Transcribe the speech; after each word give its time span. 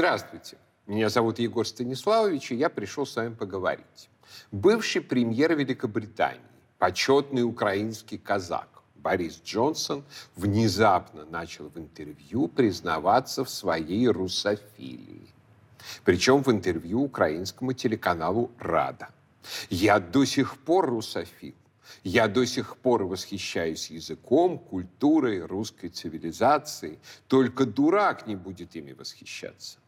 Здравствуйте. 0.00 0.56
Меня 0.86 1.10
зовут 1.10 1.40
Егор 1.40 1.66
Станиславович, 1.66 2.52
и 2.52 2.54
я 2.54 2.70
пришел 2.70 3.04
с 3.04 3.16
вами 3.16 3.34
поговорить. 3.34 4.08
Бывший 4.50 5.02
премьер 5.02 5.54
Великобритании, 5.54 6.40
почетный 6.78 7.42
украинский 7.42 8.16
казак 8.16 8.82
Борис 8.94 9.42
Джонсон 9.44 10.02
внезапно 10.36 11.26
начал 11.26 11.68
в 11.68 11.76
интервью 11.76 12.48
признаваться 12.48 13.44
в 13.44 13.50
своей 13.50 14.08
русофилии. 14.08 15.28
Причем 16.02 16.42
в 16.42 16.50
интервью 16.50 17.02
украинскому 17.02 17.74
телеканалу 17.74 18.50
«Рада». 18.58 19.10
Я 19.68 20.00
до 20.00 20.24
сих 20.24 20.56
пор 20.56 20.88
русофил. 20.88 21.54
Я 22.04 22.26
до 22.26 22.46
сих 22.46 22.78
пор 22.78 23.04
восхищаюсь 23.04 23.90
языком, 23.90 24.58
культурой, 24.58 25.44
русской 25.44 25.90
цивилизацией. 25.90 26.98
Только 27.28 27.66
дурак 27.66 28.26
не 28.26 28.34
будет 28.34 28.74
ими 28.76 28.92
восхищаться. 28.92 29.79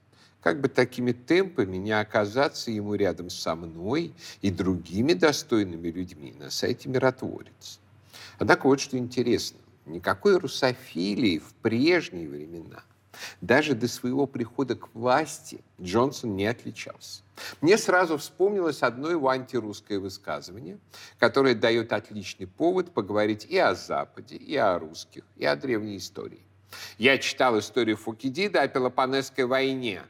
Как 0.42 0.60
бы 0.60 0.68
такими 0.68 1.12
темпами 1.12 1.76
не 1.76 1.92
оказаться 1.92 2.70
ему 2.70 2.94
рядом 2.94 3.30
со 3.30 3.54
мной 3.54 4.12
и 4.40 4.50
другими 4.50 5.12
достойными 5.12 5.88
людьми 5.88 6.34
на 6.38 6.50
сайте 6.50 6.88
«Миротворец». 6.88 7.78
Однако 8.38 8.66
вот 8.66 8.80
что 8.80 8.98
интересно. 8.98 9.58
Никакой 9.86 10.38
русофилии 10.38 11.38
в 11.38 11.54
прежние 11.62 12.28
времена 12.28 12.82
даже 13.40 13.74
до 13.74 13.88
своего 13.88 14.26
прихода 14.26 14.74
к 14.74 14.94
власти 14.94 15.60
Джонсон 15.80 16.34
не 16.34 16.46
отличался. 16.46 17.22
Мне 17.60 17.78
сразу 17.78 18.16
вспомнилось 18.16 18.82
одно 18.82 19.10
его 19.10 19.28
антирусское 19.28 19.98
высказывание, 19.98 20.78
которое 21.18 21.54
дает 21.54 21.92
отличный 21.92 22.46
повод 22.46 22.92
поговорить 22.92 23.46
и 23.48 23.58
о 23.58 23.74
Западе, 23.74 24.36
и 24.36 24.56
о 24.56 24.78
русских, 24.78 25.24
и 25.36 25.44
о 25.44 25.56
древней 25.56 25.98
истории. 25.98 26.40
Я 26.98 27.18
читал 27.18 27.58
историю 27.58 27.96
Фукидида 27.96 28.62
о 28.62 28.68
Пелопонесской 28.68 29.44
войне, 29.44 30.02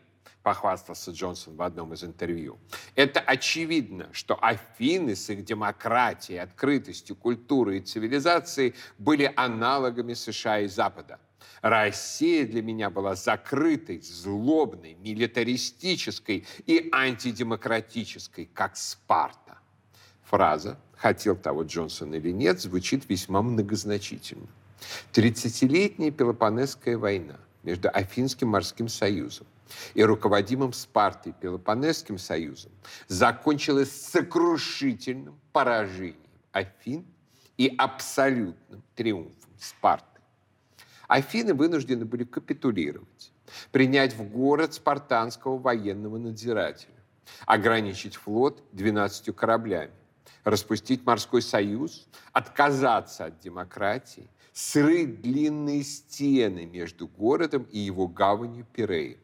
похвастался 0.42 1.10
Джонсон 1.12 1.56
в 1.56 1.62
одном 1.62 1.92
из 1.94 2.04
интервью. 2.04 2.58
Это 2.94 3.20
очевидно, 3.20 4.08
что 4.12 4.34
Афины 4.34 5.14
с 5.14 5.30
их 5.30 5.44
демократией, 5.44 6.38
открытостью, 6.38 7.16
культурой 7.16 7.78
и 7.78 7.80
цивилизацией 7.80 8.74
были 8.98 9.32
аналогами 9.36 10.14
США 10.14 10.60
и 10.60 10.68
Запада. 10.68 11.18
Россия 11.60 12.44
для 12.44 12.60
меня 12.60 12.90
была 12.90 13.14
закрытой, 13.14 14.00
злобной, 14.00 14.94
милитаристической 14.94 16.44
и 16.66 16.88
антидемократической, 16.92 18.50
как 18.52 18.77
Спарта. 18.77 19.58
Фраза 20.24 20.78
«хотел 20.96 21.36
того 21.36 21.62
Джонсон 21.62 22.14
или 22.14 22.30
нет» 22.30 22.60
звучит 22.60 23.08
весьма 23.08 23.42
многозначительно. 23.42 24.48
Тридцатилетняя 25.12 26.10
Пелопонесская 26.10 26.98
война 26.98 27.38
между 27.62 27.88
Афинским 27.92 28.48
морским 28.48 28.88
союзом 28.88 29.46
и 29.94 30.02
руководимым 30.02 30.72
Спартой 30.72 31.32
Пелопонесским 31.32 32.18
союзом 32.18 32.72
закончилась 33.08 33.90
сокрушительным 33.90 35.38
поражением 35.52 36.16
Афин 36.52 37.04
и 37.56 37.74
абсолютным 37.78 38.82
триумфом 38.94 39.50
Спарты. 39.58 40.20
Афины 41.08 41.55
вынуждены 41.55 42.05
были 42.05 42.24
капитулировать, 42.24 43.32
принять 43.70 44.14
в 44.14 44.22
город 44.30 44.74
спартанского 44.74 45.58
военного 45.58 46.18
надзирателя, 46.18 46.94
ограничить 47.46 48.16
флот 48.16 48.62
12 48.72 49.34
кораблями, 49.36 49.92
распустить 50.44 51.05
морской 51.05 51.42
союз, 51.42 52.08
отказаться 52.32 53.27
от 53.27 53.40
демократии, 53.40 54.28
срыть 54.52 55.20
длинные 55.20 55.82
стены 55.82 56.66
между 56.66 57.06
городом 57.06 57.66
и 57.70 57.78
его 57.78 58.08
гаванью 58.08 58.66
Пиреи. 58.72 59.18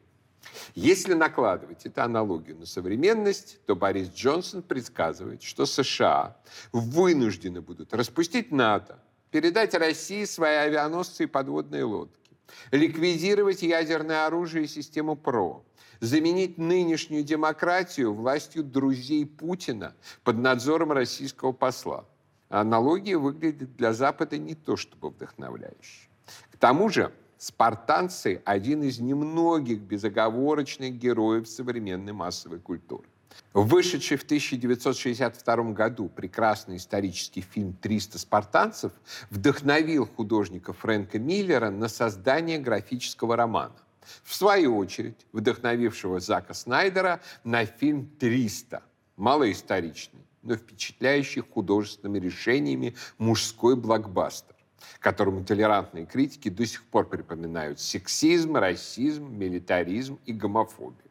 Если 0.74 1.14
накладывать 1.14 1.86
эту 1.86 2.02
аналогию 2.02 2.56
на 2.56 2.66
современность, 2.66 3.58
то 3.66 3.74
Борис 3.74 4.08
Джонсон 4.10 4.62
предсказывает, 4.62 5.42
что 5.42 5.66
США 5.66 6.36
вынуждены 6.72 7.60
будут 7.60 7.92
распустить 7.92 8.52
НАТО, 8.52 9.02
передать 9.30 9.74
России 9.74 10.24
свои 10.24 10.56
авианосцы 10.56 11.24
и 11.24 11.26
подводные 11.26 11.84
лодки, 11.84 12.36
ликвидировать 12.70 13.62
ядерное 13.62 14.26
оружие 14.26 14.64
и 14.64 14.68
систему 14.68 15.16
ПРО, 15.16 15.64
заменить 16.00 16.58
нынешнюю 16.58 17.24
демократию 17.24 18.14
властью 18.14 18.62
друзей 18.62 19.26
Путина 19.26 19.94
под 20.22 20.38
надзором 20.38 20.92
российского 20.92 21.52
посла. 21.52 22.04
Аналогия 22.48 23.18
выглядит 23.18 23.76
для 23.76 23.92
Запада 23.92 24.38
не 24.38 24.54
то 24.54 24.76
чтобы 24.76 25.10
вдохновляющей. 25.10 26.08
К 26.50 26.56
тому 26.56 26.88
же 26.88 27.12
спартанцы– 27.38 28.42
один 28.44 28.82
из 28.82 28.98
немногих 28.98 29.80
безоговорочных 29.80 30.94
героев 30.94 31.48
современной 31.48 32.12
массовой 32.12 32.58
культуры. 32.58 33.08
Вышедший 33.54 34.16
в 34.16 34.24
1962 34.24 35.56
году 35.72 36.08
прекрасный 36.08 36.76
исторический 36.76 37.40
фильм 37.40 37.76
«300 37.80 38.18
спартанцев» 38.18 38.92
вдохновил 39.30 40.06
художника 40.06 40.72
Фрэнка 40.72 41.18
Миллера 41.18 41.70
на 41.70 41.88
создание 41.88 42.58
графического 42.58 43.36
романа. 43.36 43.76
В 44.24 44.34
свою 44.34 44.76
очередь, 44.76 45.26
вдохновившего 45.32 46.18
Зака 46.18 46.54
Снайдера 46.54 47.20
на 47.44 47.64
фильм 47.64 48.10
«300», 48.18 48.82
малоисторичный, 49.16 50.26
но 50.42 50.56
впечатляющий 50.56 51.42
художественными 51.42 52.18
решениями 52.18 52.94
мужской 53.18 53.76
блокбастер 53.76 54.57
которому 55.00 55.44
толерантные 55.44 56.06
критики 56.06 56.48
до 56.48 56.66
сих 56.66 56.84
пор 56.84 57.08
припоминают 57.08 57.80
сексизм, 57.80 58.56
расизм, 58.56 59.28
милитаризм 59.30 60.18
и 60.26 60.32
гомофобию. 60.32 61.10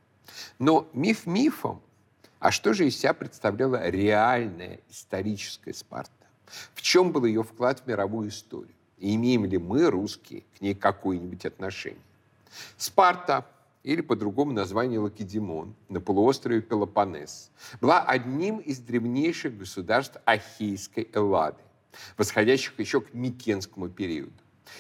Но 0.59 0.87
миф 0.93 1.25
мифом, 1.25 1.81
а 2.39 2.51
что 2.51 2.73
же 2.73 2.87
из 2.87 2.97
себя 2.97 3.13
представляла 3.13 3.89
реальная 3.89 4.79
историческая 4.89 5.73
Спарта? 5.73 6.11
В 6.73 6.81
чем 6.81 7.11
был 7.11 7.25
ее 7.25 7.43
вклад 7.43 7.81
в 7.81 7.87
мировую 7.87 8.29
историю? 8.29 8.73
И 8.97 9.15
имеем 9.15 9.45
ли 9.45 9.57
мы, 9.57 9.89
русские, 9.89 10.43
к 10.57 10.61
ней 10.61 10.73
какое-нибудь 10.73 11.45
отношение? 11.45 12.01
Спарта, 12.77 13.45
или 13.83 14.01
по 14.01 14.15
другому 14.15 14.51
названию 14.51 15.03
Лакедемон, 15.03 15.75
на 15.87 16.01
полуострове 16.01 16.61
Пелопоннес, 16.61 17.51
была 17.79 18.01
одним 18.03 18.57
из 18.57 18.79
древнейших 18.79 19.57
государств 19.57 20.17
Ахейской 20.25 21.07
Эллады, 21.13 21.61
восходящих 22.17 22.79
еще 22.79 23.01
к 23.01 23.13
Микенскому 23.13 23.89
периоду. 23.89 24.33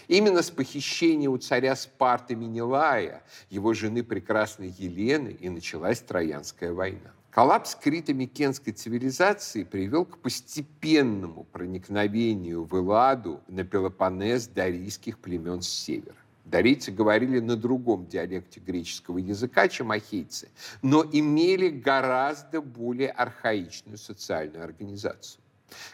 Именно 0.07 0.41
с 0.41 0.49
похищения 0.49 1.29
у 1.29 1.37
царя 1.37 1.75
Спарты 1.75 2.35
Менелая, 2.35 3.23
его 3.49 3.73
жены 3.73 4.03
прекрасной 4.03 4.69
Елены, 4.77 5.29
и 5.29 5.49
началась 5.49 5.99
Троянская 5.99 6.73
война. 6.73 7.13
Коллапс 7.31 7.75
крито-микенской 7.75 8.73
цивилизации 8.73 9.63
привел 9.63 10.05
к 10.05 10.17
постепенному 10.17 11.43
проникновению 11.43 12.63
в 12.63 12.75
Элладу 12.75 13.41
на 13.47 13.63
Пелопоннес 13.63 14.47
дарийских 14.47 15.19
племен 15.19 15.61
с 15.61 15.69
севера. 15.69 16.15
Дарийцы 16.45 16.91
говорили 16.91 17.39
на 17.39 17.55
другом 17.55 18.07
диалекте 18.07 18.61
греческого 18.61 19.17
языка, 19.17 19.67
чем 19.67 19.91
ахейцы, 19.91 20.47
но 20.81 21.03
имели 21.03 21.67
гораздо 21.67 22.61
более 22.61 23.09
архаичную 23.09 23.97
социальную 23.97 24.63
организацию. 24.63 25.41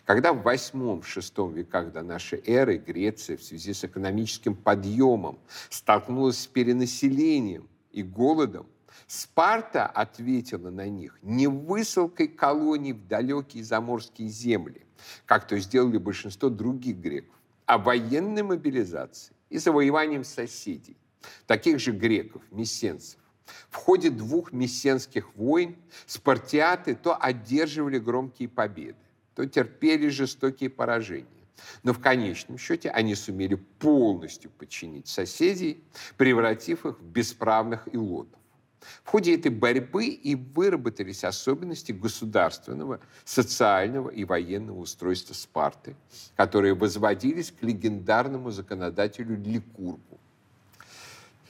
Когда 0.06 0.34
в 0.34 0.46
VIII-VI 0.46 1.54
веках 1.54 1.92
до 1.92 2.04
нашей 2.04 2.42
эры 2.46 2.78
Греция 2.78 3.38
в 3.38 3.44
связи 3.44 3.74
с 3.74 3.84
экономическим 3.84 4.56
подъемом 4.56 5.40
столкнулась 5.70 6.40
с 6.40 6.48
перенаселением 6.48 7.68
и 7.92 8.04
голодом, 8.04 8.68
Спарта 9.08 9.86
ответила 9.86 10.70
на 10.70 10.88
них 10.88 11.18
не 11.22 11.48
высылкой 11.48 12.28
колоний 12.28 12.94
в 12.94 13.08
далекие 13.08 13.64
заморские 13.64 14.28
земли, 14.28 14.86
как 15.26 15.48
то 15.48 15.58
сделали 15.60 15.98
большинство 15.98 16.50
других 16.50 16.98
греков, 16.98 17.36
а 17.66 17.78
военной 17.78 18.44
мобилизацией 18.44 19.36
и 19.50 19.58
завоеванием 19.58 20.24
соседей, 20.24 20.98
таких 21.48 21.80
же 21.80 21.92
греков, 21.92 22.44
мессенцев. 22.52 23.20
В 23.70 23.76
ходе 23.76 24.10
двух 24.10 24.54
мессенских 24.54 25.36
войн 25.36 25.76
спартиаты 26.06 26.96
то 26.96 27.18
одерживали 27.20 28.00
громкие 28.00 28.48
победы, 28.48 28.98
то 29.36 29.46
терпели 29.46 30.10
жестокие 30.10 30.70
поражения. 30.70 31.28
Но 31.84 31.94
в 31.94 32.00
конечном 32.00 32.58
счете 32.58 32.90
они 32.90 33.16
сумели 33.16 33.56
полностью 33.56 34.52
подчинить 34.52 35.08
соседей, 35.08 35.84
превратив 36.18 36.86
их 36.86 37.00
в 37.00 37.04
бесправных 37.04 37.88
илотов. 37.94 38.40
В 39.04 39.10
ходе 39.10 39.36
этой 39.36 39.50
борьбы 39.50 40.08
и 40.08 40.36
выработались 40.36 41.24
особенности 41.24 41.94
государственного, 41.94 43.00
социального 43.24 44.10
и 44.10 44.26
военного 44.26 44.80
устройства 44.80 45.34
Спарты, 45.34 45.96
которые 46.36 46.74
возводились 46.74 47.52
к 47.52 47.64
легендарному 47.64 48.52
законодателю 48.52 49.38
Ликургу. 49.38 50.20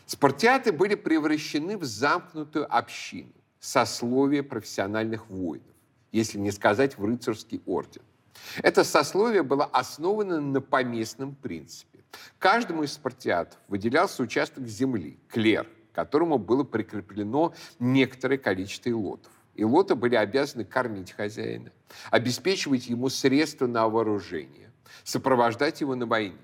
Спартиаты 0.06 0.72
были 0.72 0.94
превращены 0.94 1.76
в 1.76 1.86
замкнутую 1.86 2.68
общину, 2.70 3.34
сословие 3.60 4.44
профессиональных 4.44 5.28
воинов 5.28 5.73
если 6.14 6.38
не 6.38 6.52
сказать 6.52 6.98
в 6.98 7.04
рыцарский 7.04 7.62
орден. 7.66 8.04
Это 8.62 8.86
сословие 8.86 9.44
было 9.44 9.66
основано 9.66 10.40
на 10.40 10.62
поместном 10.62 11.36
принципе. 11.36 12.00
Каждому 12.40 12.84
из 12.84 12.94
спартиатов 12.94 13.60
выделялся 13.68 14.24
участок 14.24 14.68
земли, 14.68 15.20
клер, 15.28 15.68
которому 15.92 16.38
было 16.38 16.64
прикреплено 16.64 17.54
некоторое 17.80 18.38
количество 18.38 18.90
илотов. 18.90 19.32
Илоты 19.56 19.96
были 19.96 20.16
обязаны 20.16 20.64
кормить 20.66 21.12
хозяина, 21.12 21.72
обеспечивать 22.12 22.88
ему 22.88 23.10
средства 23.10 23.68
на 23.68 23.88
вооружение, 23.88 24.72
сопровождать 25.04 25.82
его 25.82 25.96
на 25.96 26.06
войне. 26.06 26.38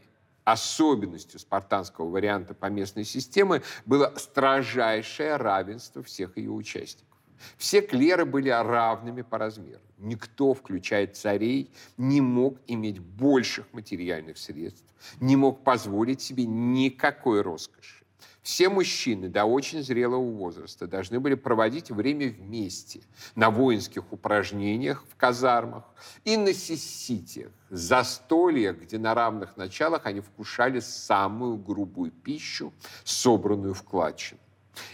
Особенностью 0.43 1.39
спартанского 1.39 2.09
варианта 2.09 2.55
поместной 2.55 3.03
системы 3.03 3.61
было 3.85 4.13
строжайшее 4.17 5.35
равенство 5.35 6.01
всех 6.01 6.37
ее 6.37 6.49
участников. 6.49 7.08
Все 7.57 7.81
клеры 7.81 8.25
были 8.25 8.49
равными 8.49 9.21
по 9.21 9.37
размеру. 9.37 9.81
Никто, 9.97 10.53
включая 10.53 11.07
царей, 11.07 11.71
не 11.97 12.21
мог 12.21 12.57
иметь 12.67 12.99
больших 12.99 13.65
материальных 13.73 14.37
средств, 14.37 14.85
не 15.19 15.35
мог 15.35 15.63
позволить 15.63 16.21
себе 16.21 16.45
никакой 16.45 17.41
роскоши. 17.41 17.99
Все 18.41 18.69
мужчины 18.69 19.29
до 19.29 19.45
очень 19.45 19.83
зрелого 19.83 20.23
возраста 20.23 20.87
должны 20.87 21.19
были 21.19 21.35
проводить 21.35 21.91
время 21.91 22.29
вместе 22.29 23.01
на 23.35 23.49
воинских 23.49 24.11
упражнениях 24.11 25.05
в 25.09 25.15
казармах 25.15 25.83
и 26.23 26.37
на 26.37 26.53
сесситиях, 26.53 27.51
застольях, 27.69 28.77
где 28.77 28.97
на 28.97 29.13
равных 29.13 29.57
началах 29.57 30.05
они 30.05 30.21
вкушали 30.21 30.79
самую 30.79 31.57
грубую 31.57 32.11
пищу, 32.11 32.73
собранную 33.03 33.73
в 33.73 33.83
кладчину. 33.83 34.39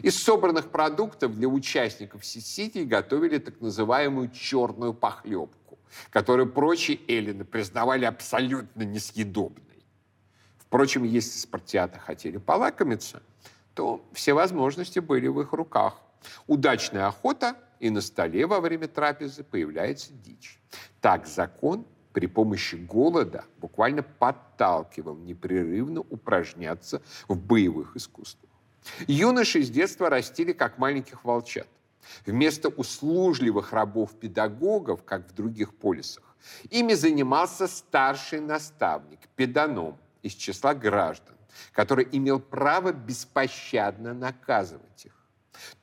Из 0.01 0.21
собранных 0.21 0.69
продуктов 0.71 1.35
для 1.35 1.47
участников 1.47 2.25
сесситий 2.25 2.85
готовили 2.85 3.37
так 3.37 3.59
называемую 3.61 4.31
черную 4.31 4.93
похлебку, 4.93 5.79
которую 6.09 6.51
прочие 6.51 6.99
эллины 7.07 7.45
признавали 7.45 8.05
абсолютно 8.05 8.83
несъедобной. 8.83 9.85
Впрочем, 10.57 11.03
если 11.03 11.37
спартиаты 11.39 11.99
хотели 11.99 12.37
полакомиться, 12.37 13.21
то 13.73 14.05
все 14.13 14.33
возможности 14.33 14.99
были 14.99 15.27
в 15.27 15.41
их 15.41 15.53
руках. 15.53 16.01
Удачная 16.47 17.07
охота, 17.07 17.55
и 17.79 17.89
на 17.89 18.01
столе 18.01 18.47
во 18.47 18.59
время 18.59 18.87
трапезы 18.87 19.43
появляется 19.43 20.13
дичь. 20.13 20.59
Так 21.01 21.27
закон 21.27 21.85
при 22.13 22.27
помощи 22.27 22.75
голода 22.75 23.43
буквально 23.59 24.01
подталкивал 24.01 25.17
непрерывно 25.17 25.99
упражняться 25.99 27.01
в 27.27 27.37
боевых 27.37 27.95
искусствах. 27.95 28.49
Юноши 29.07 29.63
с 29.63 29.69
детства 29.69 30.09
растили 30.09 30.53
как 30.53 30.77
маленьких 30.77 31.23
волчат. 31.23 31.67
Вместо 32.25 32.69
услужливых 32.69 33.73
рабов-педагогов, 33.73 35.03
как 35.03 35.27
в 35.27 35.33
других 35.33 35.75
полисах, 35.75 36.23
ими 36.69 36.93
занимался 36.93 37.67
старший 37.67 38.39
наставник, 38.39 39.19
педаном 39.35 39.97
из 40.21 40.33
числа 40.33 40.75
граждан, 40.75 41.35
который 41.71 42.07
имел 42.11 42.39
право 42.39 42.91
беспощадно 42.91 44.13
наказывать 44.13 45.05
их. 45.05 45.13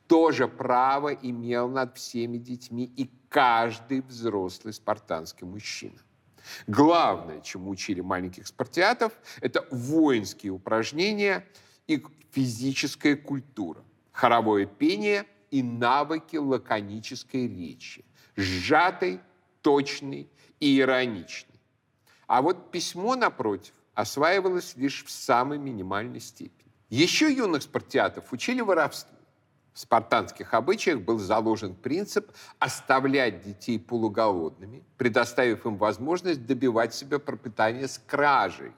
То 0.07 0.31
же 0.31 0.47
право 0.47 1.09
имел 1.13 1.67
над 1.67 1.97
всеми 1.97 2.37
детьми 2.37 2.85
и 2.85 3.09
каждый 3.29 4.01
взрослый 4.01 4.73
спартанский 4.73 5.45
мужчина. 5.45 5.97
Главное, 6.67 7.41
чему 7.41 7.69
учили 7.69 8.01
маленьких 8.01 8.47
спартиатов, 8.47 9.13
это 9.41 9.65
воинские 9.71 10.51
упражнения 10.51 11.45
и 11.87 12.03
физическая 12.31 13.15
культура, 13.15 13.83
хоровое 14.11 14.65
пение 14.65 15.25
и 15.51 15.61
навыки 15.61 16.37
лаконической 16.37 17.47
речи, 17.47 18.05
сжатой, 18.35 19.19
точной 19.61 20.29
и 20.59 20.79
ироничной. 20.79 21.59
А 22.27 22.41
вот 22.41 22.71
письмо, 22.71 23.15
напротив, 23.15 23.73
осваивалось 23.93 24.75
лишь 24.75 25.03
в 25.05 25.11
самой 25.11 25.57
минимальной 25.57 26.19
степени. 26.19 26.71
Еще 26.89 27.31
юных 27.31 27.63
спартиатов 27.63 28.31
учили 28.31 28.61
воровству. 28.61 29.17
В 29.73 29.79
спартанских 29.79 30.53
обычаях 30.53 31.01
был 31.01 31.17
заложен 31.17 31.73
принцип 31.73 32.31
оставлять 32.59 33.41
детей 33.41 33.79
полуголодными, 33.79 34.83
предоставив 34.97 35.65
им 35.65 35.77
возможность 35.77 36.45
добивать 36.45 36.93
себе 36.93 37.17
пропитание 37.17 37.87
с 37.87 37.97
кражей, 37.97 38.73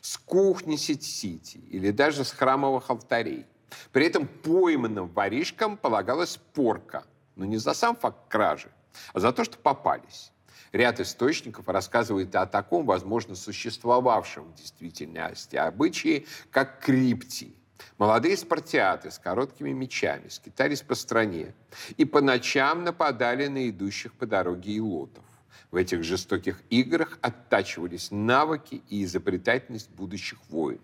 с 0.00 0.16
кухни 0.18 0.76
сити 0.76 1.58
или 1.70 1.90
даже 1.90 2.24
с 2.24 2.32
храмовых 2.32 2.90
алтарей. 2.90 3.46
При 3.92 4.06
этом 4.06 4.26
пойманным 4.26 5.08
воришкам 5.08 5.76
полагалась 5.76 6.38
порка, 6.54 7.04
но 7.34 7.44
не 7.44 7.56
за 7.56 7.74
сам 7.74 7.96
факт 7.96 8.28
кражи, 8.28 8.70
а 9.12 9.20
за 9.20 9.32
то, 9.32 9.44
что 9.44 9.58
попались. 9.58 10.32
Ряд 10.72 11.00
источников 11.00 11.68
рассказывает 11.68 12.34
о 12.34 12.46
таком, 12.46 12.86
возможно, 12.86 13.34
существовавшем 13.34 14.44
в 14.44 14.54
действительности 14.54 15.56
обычае, 15.56 16.26
как 16.50 16.80
криптии. 16.80 17.54
Молодые 17.98 18.36
спартиаты 18.36 19.10
с 19.10 19.18
короткими 19.18 19.70
мечами 19.70 20.28
скитались 20.28 20.82
по 20.82 20.94
стране 20.94 21.54
и 21.96 22.04
по 22.04 22.20
ночам 22.20 22.84
нападали 22.84 23.46
на 23.46 23.68
идущих 23.68 24.12
по 24.14 24.26
дороге 24.26 24.72
илотов. 24.72 25.24
В 25.70 25.76
этих 25.76 26.04
жестоких 26.04 26.62
играх 26.70 27.18
оттачивались 27.20 28.10
навыки 28.10 28.82
и 28.88 29.04
изобретательность 29.04 29.90
будущих 29.90 30.38
воинов. 30.48 30.82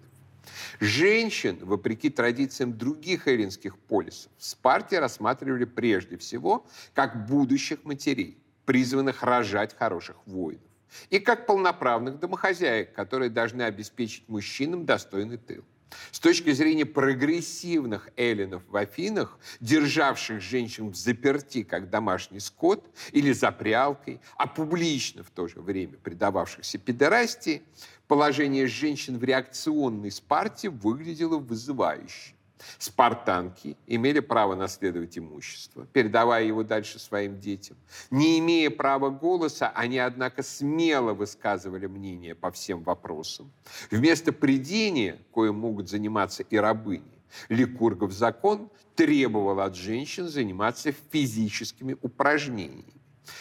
Женщин, 0.81 1.59
вопреки 1.63 2.11
традициям 2.11 2.77
других 2.77 3.29
эллинских 3.29 3.79
полисов, 3.79 4.33
в 4.39 4.45
Спарте 4.45 4.99
рассматривали 4.99 5.65
прежде 5.65 6.17
всего 6.17 6.67
как 6.95 7.27
будущих 7.27 7.85
матерей 7.85 8.39
призванных 8.65 9.23
рожать 9.23 9.77
хороших 9.77 10.17
воинов, 10.27 10.63
и 11.11 11.19
как 11.19 11.47
полноправных 11.47 12.19
домохозяек, 12.19 12.93
которые 12.93 13.31
должны 13.31 13.63
обеспечить 13.63 14.29
мужчинам 14.29 14.85
достойный 14.85 15.39
тыл. 15.39 15.65
С 16.11 16.21
точки 16.21 16.53
зрения 16.53 16.87
прогрессивных 16.87 18.11
эллинов 18.17 18.63
в 18.69 18.77
Афинах, 18.77 19.39
державших 19.61 20.41
женщин 20.41 20.91
в 20.91 20.97
заперти 20.97 21.63
как 21.63 21.91
домашний 21.91 22.41
скот 22.41 22.85
или 23.13 23.33
за 23.33 23.51
прялкой, 23.53 24.21
а 24.37 24.47
публично 24.47 25.23
в 25.23 25.31
то 25.31 25.49
же 25.49 25.61
время 25.61 25.97
предававшихся 25.99 26.79
педерастии, 26.79 27.63
положение 28.09 28.67
женщин 28.67 29.19
в 29.19 29.25
реакционной 29.25 30.11
Спарте 30.11 30.69
выглядело 30.69 31.39
вызывающе. 31.39 32.35
Спартанки 32.79 33.77
имели 33.87 34.21
право 34.21 34.55
наследовать 34.55 35.19
имущество, 35.19 35.87
передавая 35.87 36.45
его 36.45 36.63
дальше 36.63 36.99
своим 36.99 37.41
детям. 37.41 37.77
Не 38.11 38.39
имея 38.39 38.71
права 38.71 39.11
голоса, 39.11 39.71
они, 39.75 39.99
однако, 39.99 40.43
смело 40.43 41.13
высказывали 41.15 41.87
мнение 41.87 42.35
по 42.35 42.51
всем 42.51 42.83
вопросам. 42.83 43.53
Вместо 43.91 44.33
предения, 44.33 45.19
коим 45.31 45.57
могут 45.57 45.89
заниматься 45.89 46.43
и 46.43 46.57
рабыни, 46.57 47.23
Ликургов 47.49 48.13
закон 48.13 48.71
требовал 48.95 49.61
от 49.61 49.75
женщин 49.75 50.29
заниматься 50.29 50.93
физическими 51.11 51.97
упражнениями, 52.03 53.01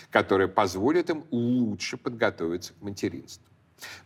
которые 0.09 0.47
позволят 0.47 1.09
им 1.09 1.25
лучше 1.31 1.97
подготовиться 1.97 2.73
к 2.73 2.81
материнству. 2.81 3.45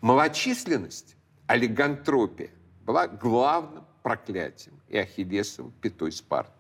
Малочисленность, 0.02 1.16
олигантропия 1.48 2.50
была 2.86 3.08
главным 3.08 3.86
проклятием 4.06 4.80
и 4.88 5.00
Ахиллесовой 5.00 5.72
пятой 5.82 6.12
Спарты. 6.12 6.52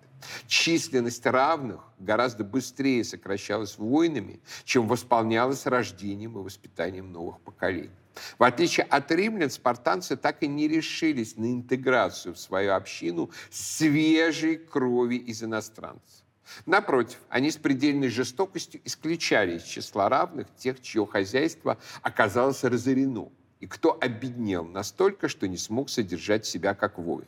Численность 0.48 1.24
равных 1.28 1.80
гораздо 2.00 2.44
быстрее 2.44 3.04
сокращалась 3.04 3.78
войнами, 3.78 4.40
чем 4.64 4.88
восполнялась 4.88 5.68
рождением 5.68 6.40
и 6.40 6.42
воспитанием 6.42 7.12
новых 7.12 7.40
поколений. 7.42 7.92
В 8.40 8.44
отличие 8.44 8.88
от 8.88 9.12
римлян, 9.12 9.52
спартанцы 9.52 10.18
так 10.18 10.42
и 10.42 10.48
не 10.48 10.68
решились 10.68 11.38
на 11.38 11.52
интеграцию 11.52 12.34
в 12.34 12.40
свою 12.40 12.74
общину 12.74 13.30
свежей 13.52 14.56
крови 14.58 15.18
из 15.18 15.44
иностранцев. 15.44 16.24
Напротив, 16.66 17.20
они 17.30 17.52
с 17.52 17.58
предельной 17.58 18.10
жестокостью 18.10 18.82
исключали 18.86 19.58
из 19.58 19.64
числа 19.64 20.10
равных 20.10 20.48
тех, 20.58 20.82
чье 20.82 21.06
хозяйство 21.06 21.78
оказалось 22.02 22.64
разорено, 22.64 23.30
и 23.60 23.68
кто 23.68 23.96
обеднел 24.02 24.66
настолько, 24.66 25.28
что 25.28 25.48
не 25.48 25.58
смог 25.58 25.92
содержать 25.92 26.48
себя 26.48 26.74
как 26.74 26.98
воин. 26.98 27.28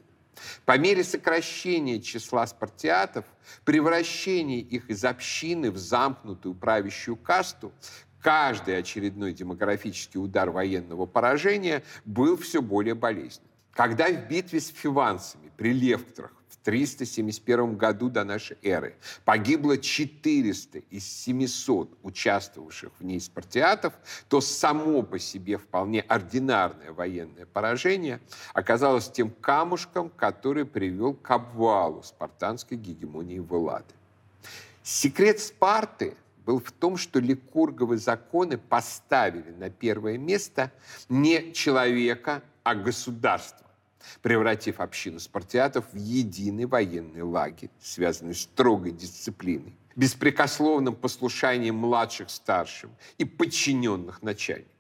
По 0.65 0.77
мере 0.77 1.03
сокращения 1.03 2.01
числа 2.01 2.45
спартиатов, 2.47 3.25
превращения 3.63 4.59
их 4.59 4.89
из 4.89 5.03
общины 5.05 5.71
в 5.71 5.77
замкнутую 5.77 6.55
правящую 6.55 7.15
касту, 7.15 7.71
каждый 8.21 8.77
очередной 8.77 9.33
демографический 9.33 10.19
удар 10.19 10.49
военного 10.49 11.05
поражения 11.05 11.83
был 12.05 12.37
все 12.37 12.61
более 12.61 12.95
болезненным. 12.95 13.51
Когда 13.71 14.09
в 14.09 14.27
битве 14.27 14.59
с 14.59 14.69
фиванцами 14.69 15.46
при 15.57 15.73
Левктрах 15.73 16.31
371 16.67 17.77
году 17.77 18.09
до 18.09 18.25
нашей 18.25 18.57
эры 18.61 18.97
погибло 19.23 19.77
400 19.77 20.79
из 20.89 21.05
700 21.05 21.97
участвовавших 22.03 22.91
в 22.99 23.05
ней 23.05 23.21
спартиатов, 23.21 23.93
то 24.27 24.41
само 24.41 25.01
по 25.01 25.17
себе 25.17 25.57
вполне 25.57 26.01
ординарное 26.01 26.91
военное 26.91 27.45
поражение 27.45 28.19
оказалось 28.53 29.09
тем 29.09 29.29
камушком, 29.29 30.09
который 30.09 30.65
привел 30.65 31.13
к 31.13 31.31
обвалу 31.31 32.03
спартанской 32.03 32.75
гегемонии 32.75 33.39
в 33.39 33.53
Элладе. 33.53 33.95
Секрет 34.83 35.39
Спарты 35.39 36.17
был 36.45 36.59
в 36.59 36.73
том, 36.73 36.97
что 36.97 37.21
ликурговы 37.21 37.97
законы 37.97 38.57
поставили 38.57 39.51
на 39.51 39.69
первое 39.69 40.17
место 40.17 40.73
не 41.07 41.53
человека, 41.53 42.43
а 42.63 42.75
государство 42.75 43.66
превратив 44.21 44.79
общину 44.79 45.19
спартиатов 45.19 45.85
в 45.91 45.97
единый 45.97 46.65
военный 46.65 47.21
лагерь, 47.21 47.69
связанный 47.79 48.35
с 48.35 48.41
строгой 48.41 48.91
дисциплиной, 48.91 49.77
беспрекословным 49.95 50.95
послушанием 50.95 51.75
младших 51.75 52.29
старшим 52.29 52.91
и 53.17 53.25
подчиненных 53.25 54.21
начальникам. 54.21 54.71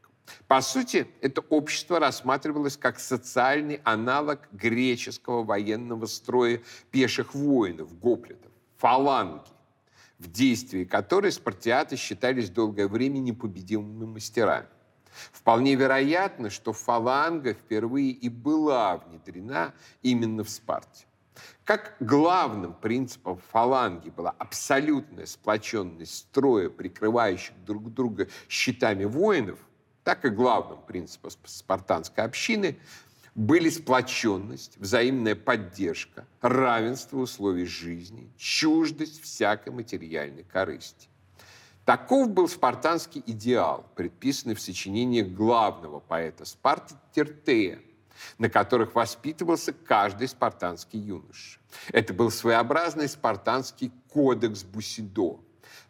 По 0.47 0.61
сути, 0.61 1.07
это 1.21 1.41
общество 1.41 1.99
рассматривалось 1.99 2.77
как 2.77 2.99
социальный 2.99 3.79
аналог 3.83 4.47
греческого 4.51 5.43
военного 5.43 6.05
строя 6.05 6.61
пеших 6.91 7.33
воинов, 7.33 7.97
гоплитов, 7.97 8.51
фаланги, 8.77 9.49
в 10.19 10.29
действии 10.31 10.83
которой 10.83 11.31
спартиаты 11.31 11.95
считались 11.95 12.49
долгое 12.49 12.87
время 12.87 13.19
непобедимыми 13.19 14.05
мастерами. 14.05 14.67
Вполне 15.31 15.75
вероятно, 15.75 16.49
что 16.49 16.73
фаланга 16.73 17.53
впервые 17.53 18.11
и 18.11 18.29
была 18.29 18.97
внедрена 18.97 19.73
именно 20.01 20.43
в 20.43 20.49
Спарте. 20.49 21.05
Как 21.63 21.95
главным 21.99 22.73
принципом 22.73 23.39
фаланги 23.51 24.09
была 24.09 24.33
абсолютная 24.37 25.25
сплоченность 25.25 26.15
строя, 26.15 26.69
прикрывающих 26.69 27.53
друг 27.65 27.93
друга 27.93 28.27
щитами 28.49 29.05
воинов, 29.05 29.59
так 30.03 30.23
и 30.25 30.29
главным 30.29 30.81
принципом 30.81 31.31
спартанской 31.45 32.23
общины 32.23 32.77
были 33.35 33.69
сплоченность, 33.69 34.77
взаимная 34.77 35.35
поддержка, 35.35 36.25
равенство 36.41 37.17
условий 37.19 37.65
жизни, 37.65 38.31
чуждость 38.37 39.21
всякой 39.21 39.73
материальной 39.73 40.43
корысти. 40.43 41.09
Таков 41.87 42.29
был 42.29 42.49
спартанский 42.49 43.23
идеал, 43.25 43.85
предписанный 43.95 44.55
в 44.55 44.59
сочинениях 44.59 45.29
главного 45.29 46.01
поэта 46.01 46.43
Спарты 46.43 46.95
Тертея, 47.15 47.79
на 48.37 48.49
которых 48.49 48.93
воспитывался 48.93 49.71
каждый 49.71 50.27
спартанский 50.27 50.99
юноша. 50.99 51.61
Это 51.93 52.13
был 52.13 52.29
своеобразный 52.29 53.07
спартанский 53.07 53.93
кодекс 54.09 54.65
Бусидо. 54.65 55.39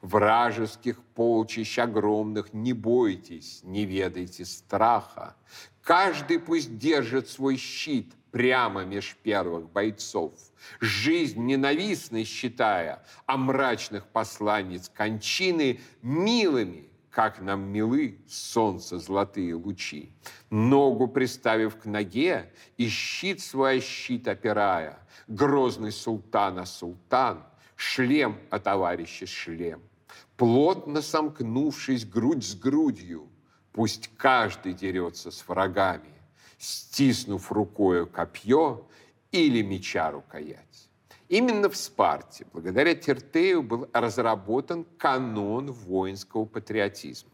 Вражеских 0.01 1.01
полчищ 1.15 1.79
огромных 1.79 2.53
не 2.53 2.73
бойтесь, 2.73 3.61
не 3.63 3.85
ведайте 3.85 4.45
страха. 4.45 5.35
Каждый 5.81 6.37
пусть 6.37 6.77
держит 6.77 7.27
свой 7.27 7.57
щит 7.57 8.13
прямо 8.37 8.85
меж 8.85 9.17
первых 9.23 9.71
бойцов– 9.71 10.31
жизнь 10.79 11.43
ненавистной 11.43 12.23
считая, 12.23 13.03
а 13.25 13.35
мрачных 13.35 14.05
посланниц 14.05 14.91
кончины 14.93 15.79
милыми, 16.03 16.87
как 17.09 17.41
нам 17.41 17.61
милы 17.61 18.19
солнце 18.29 18.99
золотые 18.99 19.55
лучи. 19.55 20.11
Ногу 20.51 21.07
приставив 21.07 21.77
к 21.77 21.85
ноге 21.85 22.53
и 22.77 22.87
щит 22.89 23.41
свой 23.41 23.79
щит 23.79 24.27
опирая, 24.27 24.99
грозный 25.27 25.91
султана 25.91 26.65
султан, 26.65 27.43
шлем 27.75 28.37
о 28.51 28.59
товарище 28.59 29.25
шлем. 29.25 29.81
Плотно 30.35 31.01
сомкнувшись 31.01 32.05
грудь 32.05 32.45
с 32.45 32.53
грудью, 32.53 33.29
пусть 33.71 34.11
каждый 34.15 34.73
дерется 34.73 35.31
с 35.31 35.47
врагами, 35.47 36.16
стиснув 36.57 37.51
рукою 37.51 38.07
копье, 38.07 38.87
или 39.31 39.61
меча 39.61 40.11
рукоять. 40.11 40.89
Именно 41.27 41.69
в 41.69 41.75
Спарте, 41.75 42.45
благодаря 42.53 42.95
Тертею, 42.95 43.61
был 43.61 43.89
разработан 43.91 44.85
канон 44.97 45.71
воинского 45.71 46.45
патриотизма, 46.45 47.31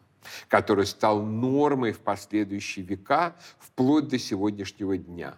который 0.48 0.88
стал 0.88 1.22
нормой 1.22 1.92
в 1.92 2.00
последующие 2.00 2.84
века, 2.84 3.36
вплоть 3.60 4.08
до 4.08 4.18
сегодняшнего 4.18 4.98
дня. 4.98 5.38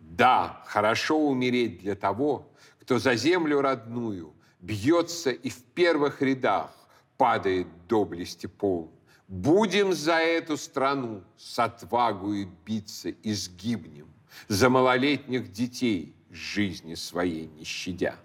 Да, 0.00 0.62
хорошо 0.66 1.18
умереть 1.18 1.80
для 1.80 1.94
того, 1.94 2.50
кто 2.80 2.98
за 2.98 3.14
землю 3.14 3.60
родную 3.60 4.34
бьется 4.60 5.30
и 5.30 5.48
в 5.48 5.62
первых 5.62 6.20
рядах 6.22 6.72
падает 7.16 7.68
доблести 7.88 8.46
полн. 8.46 8.90
Будем 9.32 9.94
за 9.94 10.16
эту 10.16 10.58
страну 10.58 11.22
с 11.38 11.58
отвагою 11.58 12.50
биться 12.66 13.08
и 13.08 13.32
сгибнем 13.32 14.08
за 14.48 14.68
малолетних 14.68 15.50
детей, 15.50 16.14
жизни 16.30 16.94
своей 16.96 17.46
не 17.46 17.64
щадя. 17.64 18.16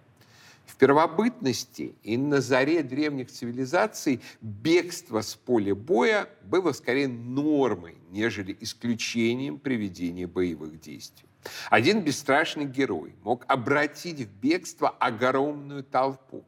В 0.65 0.75
первобытности 0.75 1.95
и 2.03 2.17
на 2.17 2.41
заре 2.41 2.83
древних 2.83 3.31
цивилизаций 3.31 4.19
бегство 4.41 5.21
с 5.21 5.33
поля 5.33 5.73
боя 5.75 6.27
было 6.43 6.73
скорее 6.73 7.07
нормой, 7.07 7.95
нежели 8.09 8.57
исключением 8.59 9.59
приведения 9.59 10.27
боевых 10.27 10.77
действий. 10.77 11.29
Один 11.69 12.01
бесстрашный 12.01 12.65
герой 12.65 13.15
мог 13.23 13.45
обратить 13.47 14.19
в 14.19 14.29
бегство 14.41 14.89
огромную 14.89 15.85
толпу, 15.85 16.43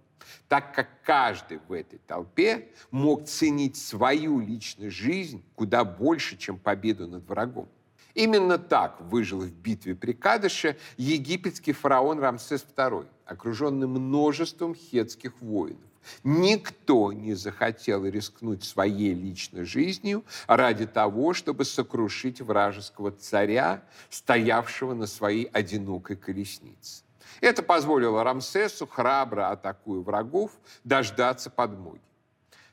так 0.47 0.73
как 0.73 0.87
каждый 1.03 1.59
в 1.67 1.73
этой 1.73 1.99
толпе 1.99 2.69
мог 2.91 3.25
ценить 3.25 3.77
свою 3.77 4.39
личную 4.39 4.91
жизнь 4.91 5.43
куда 5.55 5.83
больше, 5.83 6.37
чем 6.37 6.57
победу 6.57 7.07
над 7.07 7.27
врагом. 7.27 7.69
Именно 8.13 8.57
так 8.57 8.99
выжил 9.01 9.41
в 9.41 9.51
битве 9.51 9.95
при 9.95 10.13
Кадыше 10.13 10.77
египетский 10.97 11.73
фараон 11.73 12.19
Рамсес 12.19 12.65
II, 12.75 13.07
окруженный 13.25 13.87
множеством 13.87 14.75
хетских 14.75 15.39
воинов. 15.41 15.89
Никто 16.23 17.11
не 17.11 17.33
захотел 17.33 18.05
рискнуть 18.05 18.63
своей 18.63 19.13
личной 19.13 19.63
жизнью 19.63 20.23
ради 20.47 20.85
того, 20.87 21.33
чтобы 21.33 21.65
сокрушить 21.65 22.41
вражеского 22.41 23.11
царя, 23.11 23.83
стоявшего 24.09 24.93
на 24.93 25.07
своей 25.07 25.45
одинокой 25.45 26.15
колеснице. 26.15 27.03
Это 27.41 27.63
позволило 27.63 28.23
Рамсесу, 28.23 28.87
храбро 28.87 29.49
атакуя 29.51 30.01
врагов, 30.01 30.51
дождаться 30.83 31.49
подмоги. 31.49 32.01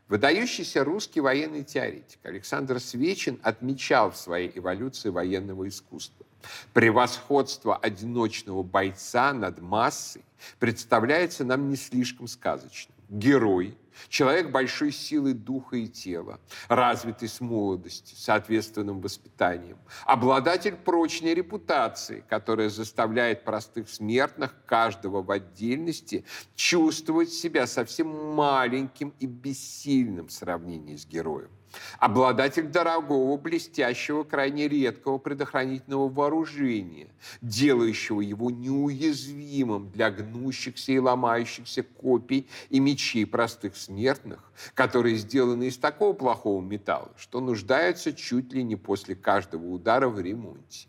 Выдающийся 0.08 0.84
русский 0.84 1.20
военный 1.20 1.64
теоретик 1.64 2.20
Александр 2.22 2.78
Свечин 2.78 3.40
отмечал 3.42 4.12
в 4.12 4.16
своей 4.16 4.56
эволюции 4.56 5.10
военного 5.10 5.66
искусства. 5.66 6.24
Превосходство 6.72 7.76
одиночного 7.76 8.62
бойца 8.62 9.32
над 9.32 9.60
массой 9.60 10.24
представляется 10.60 11.44
нам 11.44 11.68
не 11.68 11.76
слишком 11.76 12.28
сказочным. 12.28 12.94
Герой 13.08 13.76
Человек 14.08 14.50
большой 14.50 14.92
силы 14.92 15.34
духа 15.34 15.76
и 15.76 15.88
тела, 15.88 16.40
развитый 16.68 17.28
с 17.28 17.40
молодости, 17.40 18.14
соответственным 18.14 19.00
воспитанием. 19.00 19.78
Обладатель 20.04 20.76
прочной 20.76 21.34
репутации, 21.34 22.24
которая 22.28 22.68
заставляет 22.68 23.44
простых 23.44 23.88
смертных, 23.88 24.54
каждого 24.66 25.22
в 25.22 25.30
отдельности, 25.30 26.24
чувствовать 26.54 27.30
себя 27.30 27.66
совсем 27.66 28.34
маленьким 28.34 29.14
и 29.20 29.26
бессильным 29.26 30.28
в 30.28 30.32
сравнении 30.32 30.96
с 30.96 31.06
героем 31.06 31.50
обладатель 31.98 32.68
дорогого, 32.68 33.36
блестящего, 33.36 34.24
крайне 34.24 34.68
редкого 34.68 35.18
предохранительного 35.18 36.08
вооружения, 36.08 37.08
делающего 37.40 38.20
его 38.20 38.50
неуязвимым 38.50 39.90
для 39.90 40.10
гнущихся 40.10 40.92
и 40.92 40.98
ломающихся 40.98 41.82
копий 41.82 42.48
и 42.70 42.80
мечей 42.80 43.26
простых 43.26 43.76
смертных, 43.76 44.52
которые 44.74 45.16
сделаны 45.16 45.64
из 45.64 45.78
такого 45.78 46.12
плохого 46.12 46.62
металла, 46.62 47.12
что 47.16 47.40
нуждаются 47.40 48.12
чуть 48.12 48.52
ли 48.52 48.62
не 48.62 48.76
после 48.76 49.14
каждого 49.14 49.66
удара 49.66 50.08
в 50.08 50.20
ремонте. 50.20 50.88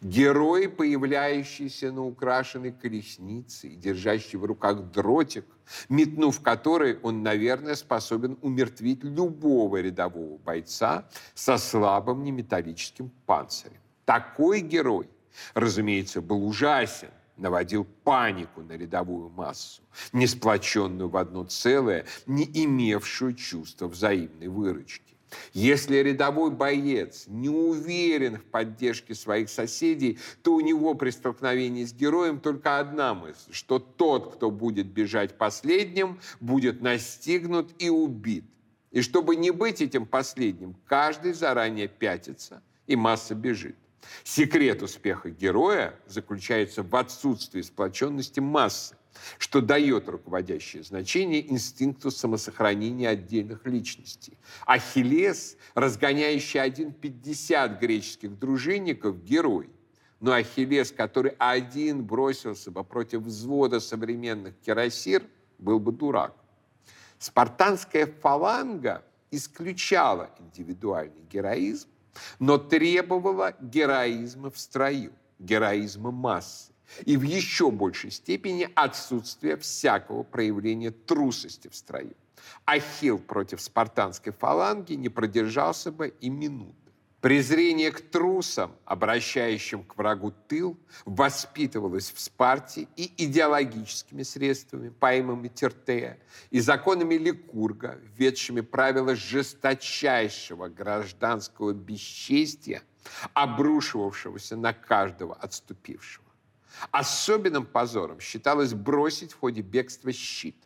Герой, 0.00 0.68
появляющийся 0.68 1.92
на 1.92 2.04
украшенной 2.04 2.72
колеснице 2.72 3.68
и 3.68 3.76
держащий 3.76 4.38
в 4.38 4.44
руках 4.44 4.90
дротик, 4.90 5.44
метнув 5.88 6.40
который, 6.40 6.98
он, 7.02 7.22
наверное, 7.22 7.74
способен 7.74 8.38
умертвить 8.42 9.04
любого 9.04 9.80
рядового 9.80 10.38
бойца 10.38 11.08
со 11.34 11.58
слабым 11.58 12.24
неметаллическим 12.24 13.10
панцирем. 13.26 13.80
Такой 14.04 14.60
герой, 14.60 15.08
разумеется, 15.54 16.20
был 16.20 16.46
ужасен, 16.46 17.10
наводил 17.36 17.84
панику 18.04 18.62
на 18.62 18.72
рядовую 18.72 19.28
массу, 19.30 19.82
не 20.12 20.26
сплоченную 20.26 21.08
в 21.08 21.16
одно 21.16 21.44
целое, 21.44 22.06
не 22.26 22.44
имевшую 22.44 23.34
чувства 23.34 23.88
взаимной 23.88 24.48
выручки. 24.48 25.11
Если 25.52 25.96
рядовой 25.96 26.50
боец 26.50 27.24
не 27.26 27.48
уверен 27.48 28.36
в 28.36 28.44
поддержке 28.44 29.14
своих 29.14 29.48
соседей, 29.48 30.18
то 30.42 30.54
у 30.54 30.60
него 30.60 30.94
при 30.94 31.10
столкновении 31.10 31.84
с 31.84 31.92
героем 31.92 32.40
только 32.40 32.78
одна 32.78 33.14
мысль, 33.14 33.52
что 33.52 33.78
тот, 33.78 34.34
кто 34.34 34.50
будет 34.50 34.86
бежать 34.86 35.38
последним, 35.38 36.20
будет 36.40 36.80
настигнут 36.80 37.70
и 37.78 37.88
убит. 37.88 38.44
И 38.90 39.00
чтобы 39.00 39.36
не 39.36 39.50
быть 39.50 39.80
этим 39.80 40.06
последним, 40.06 40.76
каждый 40.86 41.32
заранее 41.32 41.88
пятится, 41.88 42.62
и 42.86 42.94
масса 42.94 43.34
бежит. 43.34 43.76
Секрет 44.24 44.82
успеха 44.82 45.30
героя 45.30 45.94
заключается 46.06 46.82
в 46.82 46.94
отсутствии 46.96 47.62
сплоченности 47.62 48.40
массы 48.40 48.96
что 49.38 49.60
дает 49.60 50.08
руководящее 50.08 50.82
значение 50.82 51.50
инстинкту 51.50 52.10
самосохранения 52.10 53.08
отдельных 53.08 53.66
личностей. 53.66 54.38
Ахиллес, 54.66 55.56
разгоняющий 55.74 56.60
1,50 56.60 57.78
греческих 57.78 58.38
дружинников, 58.38 59.22
герой. 59.22 59.70
но 60.20 60.32
Ахиллес, 60.32 60.92
который 60.92 61.34
один 61.38 62.04
бросился 62.04 62.70
бы 62.70 62.84
против 62.84 63.22
взвода 63.22 63.80
современных 63.80 64.54
кирасир, 64.60 65.24
был 65.58 65.80
бы 65.80 65.92
дурак. 65.92 66.34
Спартанская 67.18 68.06
фаланга 68.06 69.04
исключала 69.30 70.30
индивидуальный 70.38 71.24
героизм, 71.30 71.88
но 72.38 72.58
требовала 72.58 73.56
героизма 73.60 74.50
в 74.50 74.58
строю, 74.58 75.12
героизма 75.38 76.10
массы 76.10 76.71
и 77.04 77.16
в 77.16 77.22
еще 77.22 77.70
большей 77.70 78.10
степени 78.10 78.68
отсутствия 78.74 79.56
всякого 79.56 80.22
проявления 80.22 80.90
трусости 80.90 81.68
в 81.68 81.76
строю. 81.76 82.14
Ахилл 82.64 83.18
против 83.18 83.60
спартанской 83.60 84.32
фаланги 84.32 84.94
не 84.94 85.08
продержался 85.08 85.92
бы 85.92 86.14
и 86.20 86.28
минуты. 86.28 86.76
Презрение 87.22 87.92
к 87.92 88.00
трусам, 88.00 88.72
обращающим 88.84 89.84
к 89.84 89.96
врагу 89.96 90.34
тыл, 90.48 90.76
воспитывалось 91.04 92.10
в 92.10 92.18
Спарте 92.18 92.88
и 92.96 93.12
идеологическими 93.16 94.24
средствами, 94.24 94.88
поймами 94.88 95.46
Тертея, 95.46 96.18
и 96.50 96.58
законами 96.58 97.14
Ликурга, 97.14 98.00
введшими 98.02 98.60
правила 98.60 99.14
жесточайшего 99.14 100.66
гражданского 100.66 101.72
бесчестия, 101.72 102.82
обрушивавшегося 103.34 104.56
на 104.56 104.72
каждого 104.72 105.36
отступившего. 105.36 106.26
Особенным 106.90 107.66
позором 107.66 108.20
считалось 108.20 108.74
бросить 108.74 109.32
в 109.32 109.38
ходе 109.38 109.62
бегства 109.62 110.12
щит. 110.12 110.56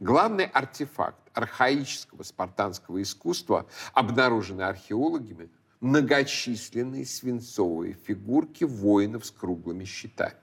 Главный 0.00 0.44
артефакт 0.44 1.18
архаического 1.34 2.22
спартанского 2.22 3.02
искусства, 3.02 3.66
обнаруженный 3.92 4.66
археологами, 4.66 5.50
многочисленные 5.80 7.04
свинцовые 7.04 7.94
фигурки 7.94 8.64
воинов 8.64 9.26
с 9.26 9.30
круглыми 9.30 9.84
щитами. 9.84 10.34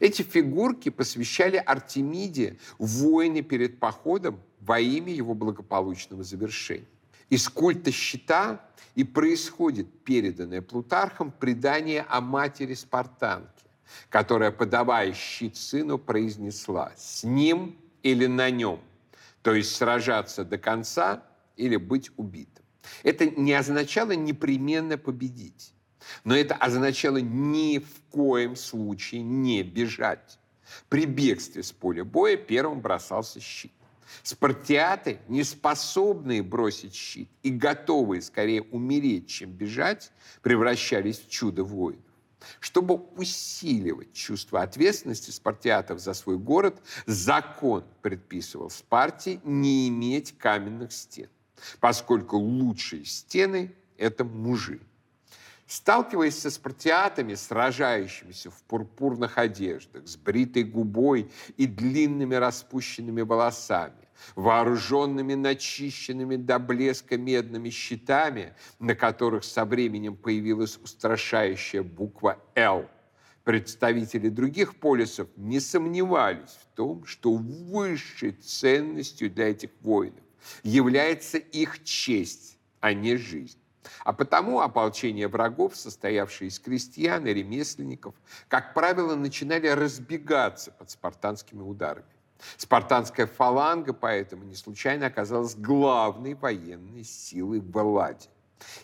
Эти 0.00 0.22
фигурки 0.22 0.90
посвящали 0.90 1.56
Артемиде 1.56 2.58
воины 2.78 3.42
перед 3.42 3.80
походом 3.80 4.40
во 4.60 4.78
имя 4.78 5.12
его 5.12 5.34
благополучного 5.34 6.22
завершения. 6.22 6.86
Из 7.30 7.48
культа 7.48 7.90
щита 7.90 8.60
и 8.94 9.04
происходит 9.04 10.04
переданное 10.04 10.60
Плутархом 10.60 11.32
предание 11.32 12.04
о 12.08 12.20
матери 12.20 12.74
Спартанки, 12.74 13.61
которая, 14.08 14.50
подавая 14.50 15.12
щит 15.12 15.56
сыну, 15.56 15.98
произнесла 15.98 16.92
«с 16.96 17.24
ним 17.24 17.76
или 18.02 18.26
на 18.26 18.50
нем», 18.50 18.80
то 19.42 19.54
есть 19.54 19.74
сражаться 19.74 20.44
до 20.44 20.58
конца 20.58 21.22
или 21.56 21.76
быть 21.76 22.10
убитым. 22.16 22.64
Это 23.02 23.26
не 23.26 23.52
означало 23.52 24.12
непременно 24.12 24.98
победить, 24.98 25.72
но 26.24 26.36
это 26.36 26.54
означало 26.54 27.18
ни 27.18 27.78
в 27.78 28.02
коем 28.10 28.56
случае 28.56 29.22
не 29.22 29.62
бежать. 29.62 30.38
При 30.88 31.06
бегстве 31.06 31.62
с 31.62 31.72
поля 31.72 32.04
боя 32.04 32.36
первым 32.36 32.80
бросался 32.80 33.40
щит. 33.40 33.72
Спартиаты, 34.22 35.18
не 35.28 35.42
способные 35.42 36.42
бросить 36.42 36.94
щит 36.94 37.28
и 37.42 37.50
готовые 37.50 38.20
скорее 38.20 38.62
умереть, 38.62 39.28
чем 39.28 39.50
бежать, 39.50 40.12
превращались 40.42 41.18
в 41.18 41.30
чудо 41.30 41.64
воинов. 41.64 42.04
Чтобы 42.60 42.96
усиливать 43.16 44.12
чувство 44.12 44.62
ответственности 44.62 45.30
спартиатов 45.30 46.00
за 46.00 46.14
свой 46.14 46.38
город, 46.38 46.82
закон 47.06 47.84
предписывал 48.00 48.70
Спарте 48.70 49.40
не 49.44 49.88
иметь 49.88 50.36
каменных 50.38 50.92
стен 50.92 51.28
поскольку 51.80 52.38
лучшие 52.38 53.04
стены– 53.04 53.74
это 53.96 54.24
мужи. 54.24 54.80
Сталкиваясь 55.66 56.38
со 56.38 56.50
спартиатами, 56.50 57.34
сражающимися 57.34 58.50
в 58.50 58.62
пурпурных 58.64 59.38
одеждах, 59.38 60.06
с 60.06 60.16
бритой 60.16 60.64
губой 60.64 61.30
и 61.56 61.66
длинными 61.66 62.34
распущенными 62.34 63.22
волосами, 63.22 64.01
вооруженными 64.34 65.34
начищенными 65.34 66.36
до 66.36 66.58
блеска 66.58 67.16
медными 67.16 67.70
щитами, 67.70 68.54
на 68.78 68.94
которых 68.94 69.44
со 69.44 69.64
временем 69.64 70.16
появилась 70.16 70.76
устрашающая 70.76 71.82
буква 71.82 72.38
«Л», 72.54 72.88
представители 73.44 74.28
других 74.28 74.76
полисов 74.76 75.28
не 75.36 75.60
сомневались 75.60 76.58
в 76.62 76.76
том, 76.76 77.04
что 77.04 77.32
высшей 77.34 78.32
ценностью 78.32 79.30
для 79.30 79.50
этих 79.50 79.70
воинов 79.80 80.24
является 80.62 81.38
их 81.38 81.84
честь, 81.84 82.58
а 82.80 82.92
не 82.92 83.16
жизнь. 83.16 83.58
А 84.04 84.12
потому 84.12 84.60
ополчение 84.60 85.28
врагов, 85.28 85.76
состоявшее 85.76 86.48
из 86.48 86.58
крестьян 86.58 87.26
и 87.26 87.34
ремесленников, 87.34 88.14
как 88.48 88.74
правило, 88.74 89.16
начинали 89.16 89.68
разбегаться 89.68 90.70
под 90.70 90.90
спартанскими 90.90 91.62
ударами. 91.62 92.06
Спартанская 92.56 93.26
фаланга 93.26 93.92
поэтому 93.92 94.44
не 94.44 94.54
случайно 94.54 95.06
оказалась 95.06 95.54
главной 95.54 96.34
военной 96.34 97.04
силой 97.04 97.60
в 97.60 97.76
Элладе. 97.76 98.28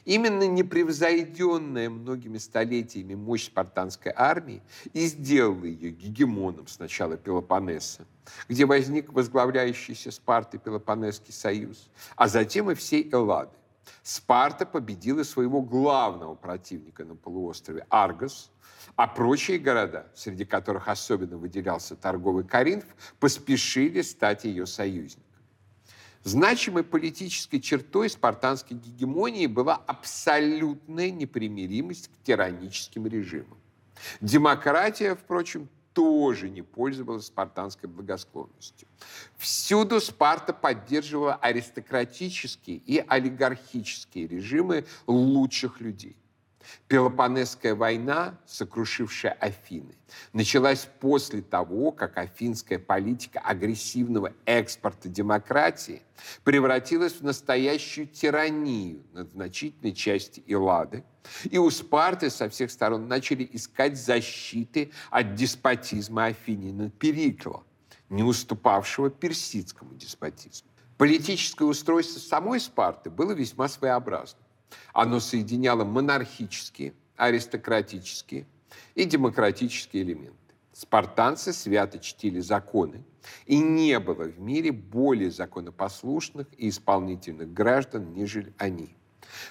Именно 0.05 0.49
непревзойденная 0.49 1.91
многими 1.91 2.39
столетиями 2.39 3.15
мощь 3.15 3.47
спартанской 3.47 4.13
армии 4.15 4.63
и 4.93 5.07
сделала 5.07 5.65
ее 5.65 5.91
гегемоном 5.91 6.67
сначала 6.67 7.17
Пелопоннеса, 7.17 8.07
где 8.49 8.67
возник 8.67 9.13
возглавляющийся 9.13 10.11
Спарты 10.11 10.59
Пелопонесский 10.59 11.33
союз, 11.33 11.91
а 12.17 12.29
затем 12.29 12.71
и 12.71 12.75
всей 12.75 13.09
Эллады. 13.13 13.53
Спарта 14.03 14.67
победила 14.67 15.23
своего 15.23 15.63
главного 15.63 16.35
противника 16.35 17.05
на 17.05 17.15
полуострове 17.15 17.87
Аргос, 17.89 18.51
а 18.99 19.07
прочие 19.07 19.61
города, 19.61 20.11
среди 20.13 20.45
которых 20.45 20.89
особенно 20.89 21.37
выделялся 21.37 21.95
торговый 21.95 22.43
Коринф, 22.43 22.85
поспешили 23.21 24.03
стать 24.03 24.43
ее 24.43 24.67
союзниками. 24.67 25.25
Значимой 26.25 26.83
политической 26.83 27.61
чертой 27.61 28.11
спартанской 28.11 28.77
гегемонии 28.77 29.47
была 29.47 29.77
абсолютная 29.77 31.13
непримиримость 31.13 32.09
к 32.09 32.25
тираническим 32.25 33.07
режимам. 33.07 33.57
Демократия, 34.21 35.15
впрочем, 35.15 35.69
тоже 35.93 36.51
не 36.51 36.63
пользовалась 36.63 37.27
спартанской 37.27 37.89
благосклонностью. 37.89 38.89
Всюду 39.37 40.01
Спарта 40.01 40.53
поддерживала 40.53 41.37
аристократические 41.37 42.79
и 42.79 42.99
олигархические 43.07 44.27
режимы 44.27 44.87
лучших 45.07 45.81
людей. 45.81 46.17
Пелопонесская 46.87 47.75
война, 47.75 48.39
сокрушившая 48.47 49.33
Афины, 49.33 49.95
началась 50.33 50.89
после 51.01 51.43
того, 51.43 51.93
как 51.93 52.17
афинская 52.17 52.79
политика 52.79 53.41
агрессивного 53.41 54.33
экспорта 54.47 55.09
демократии 55.09 56.03
превратилась 56.45 57.15
в 57.15 57.23
настоящую 57.23 58.07
тиранию 58.07 59.03
над 59.13 59.31
значительной 59.31 59.93
части 59.93 60.43
Эллады, 60.47 61.05
и 61.45 61.59
у 61.59 61.71
Спарты 61.71 62.31
со 62.31 62.49
всех 62.49 62.71
сторон 62.71 63.07
начали 63.07 63.49
искать 63.53 63.99
защиты 63.99 64.93
от 65.11 65.35
деспотизма 65.35 66.27
Афинина 66.27 66.91
Перикла, 66.91 67.65
не 68.09 68.23
уступавшего 68.23 69.11
персидскому 69.11 69.95
деспотизму. 69.95 70.71
Политическое 70.97 71.65
устройство 71.65 72.19
самой 72.19 72.61
Спарты 72.61 73.11
было 73.11 73.33
весьма 73.33 73.69
своеобразным. 73.69 74.43
Оно 74.93 75.21
соединяло 75.21 75.85
монархические, 75.85 76.95
аристократические 77.17 78.47
и 78.95 79.05
демократические 79.05 80.03
элементы. 80.03 80.37
Спартанцы 80.73 81.53
свято 81.53 81.99
чтили 81.99 82.41
законы, 82.41 83.05
и 83.47 83.59
не 83.59 83.99
было 83.99 84.25
в 84.25 84.39
мире 84.39 84.71
более 84.71 85.31
законопослушных 85.31 86.47
и 86.57 86.69
исполнительных 86.69 87.53
граждан, 87.53 88.13
нежели 88.13 88.55
они. 88.59 88.95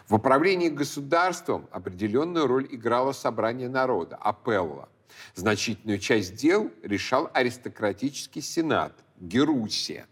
В 0.08 0.16
управлении 0.16 0.70
государством 0.70 1.68
определенную 1.72 2.48
роль 2.48 2.68
играло 2.72 3.12
собрание 3.12 3.70
народа, 3.70 4.16
апелла. 4.16 4.90
Значительную 5.36 6.00
часть 6.00 6.36
дел 6.36 6.72
решал 6.82 7.30
аристократический 7.34 8.42
сенат, 8.42 8.94
Герусия. 9.20 10.08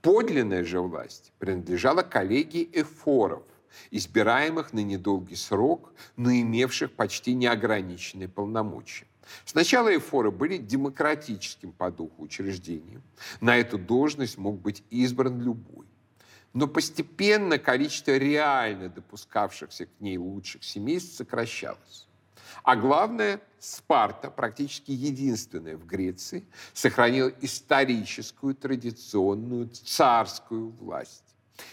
Подлинная 0.00 0.62
же 0.62 0.80
власть 0.80 1.32
принадлежала 1.38 2.02
коллегии 2.02 2.68
эфоров– 2.72 3.42
избираемых 3.90 4.72
на 4.72 4.80
недолгий 4.80 5.36
срок, 5.36 5.92
но 6.16 6.30
имевших 6.30 6.92
почти 6.92 7.34
неограниченные 7.34 8.28
полномочия. 8.28 9.06
Сначала 9.44 9.94
эфоры 9.96 10.30
были 10.30 10.56
демократическим 10.56 11.72
по 11.72 11.90
духу 11.90 12.22
учреждением. 12.22 13.02
На 13.40 13.56
эту 13.56 13.78
должность 13.78 14.38
мог 14.38 14.60
быть 14.60 14.82
избран 14.90 15.40
любой. 15.40 15.86
Но 16.52 16.66
постепенно 16.66 17.58
количество 17.58 18.16
реально 18.16 18.88
допускавшихся 18.88 19.86
к 19.86 20.00
ней 20.00 20.16
лучших 20.16 20.64
семейств 20.64 21.16
сокращалось. 21.16 22.08
А 22.62 22.76
главное, 22.76 23.40
Спарта, 23.58 24.30
практически 24.30 24.90
единственная 24.92 25.76
в 25.76 25.84
Греции, 25.86 26.46
сохранила 26.72 27.30
историческую, 27.40 28.54
традиционную 28.54 29.68
царскую 29.68 30.70
власть. 30.70 31.25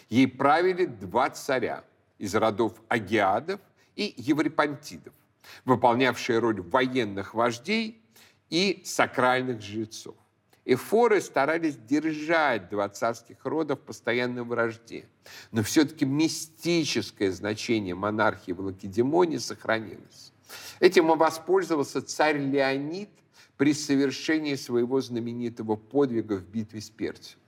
Ей 0.09 0.27
правили 0.27 0.85
два 0.85 1.29
царя– 1.29 1.83
из 2.23 2.35
родов 2.35 2.81
агиадов 2.87 3.59
и 3.97 4.13
еврипантидов, 4.15 5.13
выполнявшие 5.65 6.39
роль 6.39 6.61
военных 6.61 7.33
вождей 7.33 8.01
и 8.49 8.81
сакральных 8.85 9.61
жрецов. 9.61 10.15
Эфоры 10.63 11.19
старались 11.19 11.75
держать 11.75 12.69
два 12.69 12.87
царских 12.87 13.43
рода 13.43 13.75
в 13.75 13.81
постоянной 13.81 14.43
вражде, 14.43 15.09
но 15.51 15.63
все-таки 15.63 16.05
мистическое 16.05 17.29
значение 17.31 17.93
монархии 17.93 18.53
в 18.53 18.61
Лакедемоне 18.61 19.39
сохранилось. 19.39 20.31
Этим 20.79 21.07
воспользовался 21.07 22.01
царь 22.01 22.37
Леонид 22.37 23.09
при 23.57 23.73
совершении 23.73 24.55
своего 24.55 25.01
знаменитого 25.01 25.75
подвига 25.75 26.37
в 26.37 26.45
битве 26.45 26.79
с 26.79 26.89
Персией. 26.89 27.42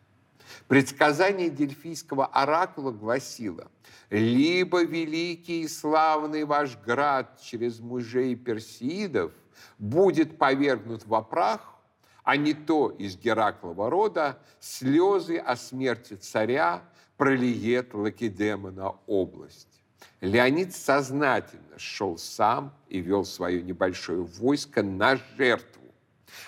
Предсказание 0.67 1.49
дельфийского 1.49 2.25
оракула 2.25 2.91
гласило, 2.91 3.71
либо 4.09 4.83
великий 4.83 5.61
и 5.61 5.67
славный 5.67 6.43
ваш 6.43 6.77
град 6.77 7.39
через 7.41 7.79
мужей 7.79 8.35
персидов 8.35 9.31
будет 9.77 10.37
повергнут 10.37 11.05
в 11.05 11.21
прах, 11.21 11.75
а 12.23 12.37
не 12.37 12.53
то 12.53 12.89
из 12.89 13.17
Гераклова 13.17 13.89
рода 13.89 14.39
слезы 14.59 15.37
о 15.37 15.55
смерти 15.55 16.15
царя 16.15 16.81
пролиет 17.17 17.93
Лакедема 17.93 18.71
на 18.71 18.89
область. 19.05 19.81
Леонид 20.21 20.75
сознательно 20.75 21.77
шел 21.77 22.17
сам 22.17 22.73
и 22.89 22.99
вел 22.99 23.25
свое 23.25 23.61
небольшое 23.61 24.21
войско 24.21 24.81
на 24.81 25.17
жертву, 25.37 25.84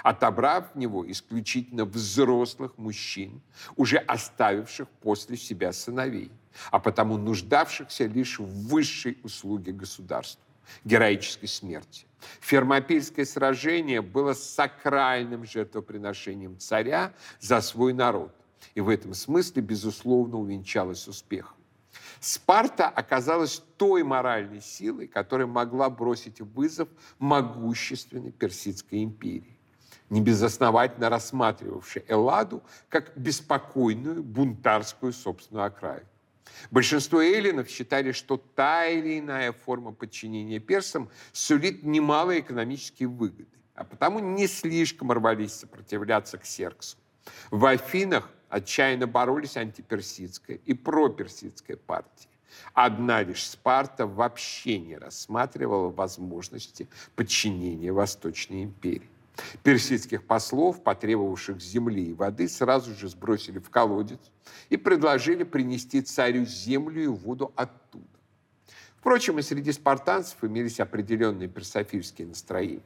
отобрав 0.04 0.74
в 0.74 0.78
него 0.78 1.10
исключительно 1.10 1.86
взрослых 1.86 2.78
мужчин, 2.78 3.42
уже 3.76 3.98
оставивших 3.98 4.88
после 5.02 5.38
себя 5.38 5.74
сыновей, 5.74 6.32
а 6.72 6.80
потому 6.80 7.18
нуждавшихся 7.18 8.06
лишь 8.06 8.40
в 8.40 8.68
высшей 8.68 9.18
услуге 9.24 9.72
государства– 9.72 10.44
героической 10.84 11.48
смерти. 11.48 12.06
Фермопильское 12.42 13.26
сражение 13.26 14.02
было 14.02 14.34
сакральным 14.34 15.46
жертвоприношением 15.46 16.58
царя 16.58 17.14
за 17.40 17.62
свой 17.62 17.94
народ. 17.94 18.34
И 18.74 18.82
в 18.82 18.90
этом 18.90 19.14
смысле, 19.14 19.62
безусловно, 19.62 20.38
увенчалось 20.38 21.08
успехом. 21.08 21.56
Спарта 22.20 22.88
оказалась 22.88 23.62
той 23.78 24.04
моральной 24.04 24.62
силой, 24.62 25.08
которая 25.08 25.48
могла 25.48 25.90
бросить 25.90 26.42
вызов 26.42 26.90
могущественной 27.20 28.32
Персидской 28.32 29.04
империи 29.04 29.57
небезосновательно 30.10 31.10
рассматривавшей 31.10 32.04
Элладу 32.08 32.64
как 32.90 33.18
беспокойную 33.18 34.24
бунтарскую 34.24 35.14
собственную 35.14 35.66
окраину. 35.66 36.08
Большинство 36.72 37.22
эллинов 37.22 37.70
считали, 37.70 38.12
что 38.12 38.38
та 38.38 38.88
или 38.88 39.20
иная 39.20 39.52
форма 39.52 39.92
подчинения 39.92 40.60
персам 40.60 41.10
сулит 41.32 41.84
немалые 41.84 42.40
экономические 42.40 43.10
выгоды, 43.10 43.48
а 43.76 43.84
потому 43.84 44.20
не 44.20 44.48
слишком 44.48 45.12
рвались 45.12 45.54
сопротивляться 45.54 46.38
к 46.38 46.46
Серксу. 46.46 46.98
В 47.52 47.66
Афинах 47.66 48.30
отчаянно 48.50 49.08
боролись 49.08 49.58
антиперсидская 49.58 50.58
и 50.66 50.74
проперсидская 50.74 51.78
партии. 51.78 52.30
Одна 52.74 53.22
лишь 53.22 53.48
Спарта 53.48 54.08
вообще 54.08 54.80
не 54.80 54.98
рассматривала 54.98 55.90
возможности 55.90 56.88
подчинения 57.16 57.92
Восточной 57.92 58.64
империи. 58.64 59.10
Персидских 59.64 60.26
послов, 60.26 60.84
потребовавших 60.84 61.62
земли 61.62 62.06
и 62.06 62.14
воды, 62.14 62.48
сразу 62.48 62.94
же 62.96 63.08
сбросили 63.08 63.60
в 63.60 63.70
колодец 63.70 64.20
и 64.70 64.78
предложили 64.78 65.44
принести 65.44 66.02
царю 66.02 66.46
землю 66.46 67.04
и 67.04 67.08
воду 67.08 67.52
оттуда. 67.56 68.06
Впрочем, 68.98 69.40
и 69.40 69.42
среди 69.42 69.72
спартанцев 69.72 70.44
имелись 70.44 70.80
определенные 70.80 71.48
персофильские 71.48 72.28
настроения. 72.28 72.84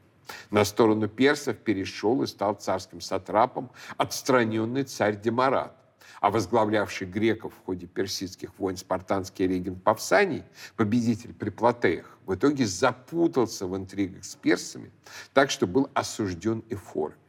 На 0.50 0.66
сторону 0.66 1.08
персов 1.08 1.58
перешел 1.58 2.22
и 2.22 2.28
стал 2.28 2.56
царским 2.56 3.02
сатрапом 3.02 3.72
отстраненный 3.98 4.84
царь 4.84 5.20
Демарат 5.20 5.81
а 6.22 6.30
возглавлявший 6.30 7.08
греков 7.08 7.52
в 7.54 7.66
ходе 7.66 7.88
персидских 7.88 8.58
войн 8.60 8.78
спартанский 8.78 9.48
регент 9.48 9.84
Павсаний, 9.84 10.44
победитель 10.78 11.34
при 11.34 11.50
Платеях, 11.50 12.18
в 12.28 12.36
итоге 12.36 12.66
запутался 12.68 13.66
в 13.66 13.76
интригах 13.76 14.24
с 14.24 14.36
персами, 14.36 14.92
так 15.34 15.50
что 15.50 15.66
был 15.66 15.90
осужден 15.96 16.64
эфорами. 16.70 17.20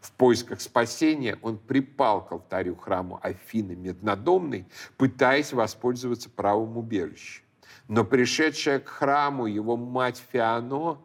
В 0.00 0.12
поисках 0.12 0.60
спасения 0.60 1.38
он 1.40 1.58
припал 1.58 2.24
к 2.24 2.32
алтарю 2.32 2.76
храму 2.76 3.18
Афины 3.22 3.74
Меднодомной, 3.74 4.66
пытаясь 4.98 5.52
воспользоваться 5.52 6.28
правом 6.28 6.76
убежища. 6.76 7.42
Но 7.88 8.04
пришедшая 8.04 8.78
к 8.78 8.88
храму 8.88 9.46
его 9.46 9.76
мать 9.76 10.22
Феоно 10.32 10.98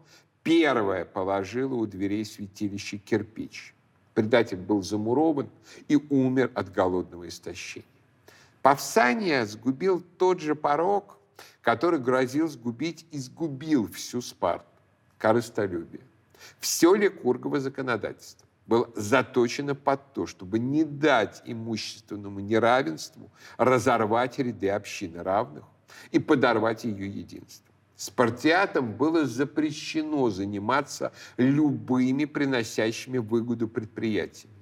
первая 0.43 1.05
положила 1.05 1.75
у 1.75 1.85
дверей 1.85 2.25
святилища 2.25 2.97
кирпич– 2.97 3.73
Предатель 4.19 4.57
был 4.57 4.83
замурован 4.83 5.49
и 5.87 5.95
умер 5.95 6.51
от 6.53 6.73
голодного 6.73 7.29
истощения. 7.29 7.87
Павсания 8.61 9.45
сгубил 9.45 10.03
тот 10.17 10.41
же 10.41 10.55
порог, 10.55 11.17
который 11.61 12.01
грозил 12.01 12.49
сгубить 12.49 13.05
и 13.11 13.17
сгубил 13.17 13.89
всю 13.89 14.19
Спарту– 14.21 14.67
корыстолюбие. 15.17 16.01
Все 16.59 16.95
ликургово 16.95 17.61
законодательство 17.61 18.45
было 18.67 18.91
заточено 18.93 19.73
под 19.73 20.11
то, 20.11 20.25
чтобы 20.27 20.59
не 20.59 20.83
дать 20.83 21.41
имущественному 21.45 22.41
неравенству 22.41 23.31
разорвать 23.55 24.37
ряды 24.37 24.69
общины 24.69 25.23
равных 25.23 25.63
и 26.11 26.19
подорвать 26.19 26.83
ее 26.83 27.07
единство. 27.07 27.68
Спартиатам 27.99 28.93
было 28.93 29.25
запрещено 29.25 30.29
заниматься 30.29 31.11
любыми 31.35 32.23
приносящими 32.23 33.17
выгоду 33.17 33.67
предприятиями. 33.67 34.55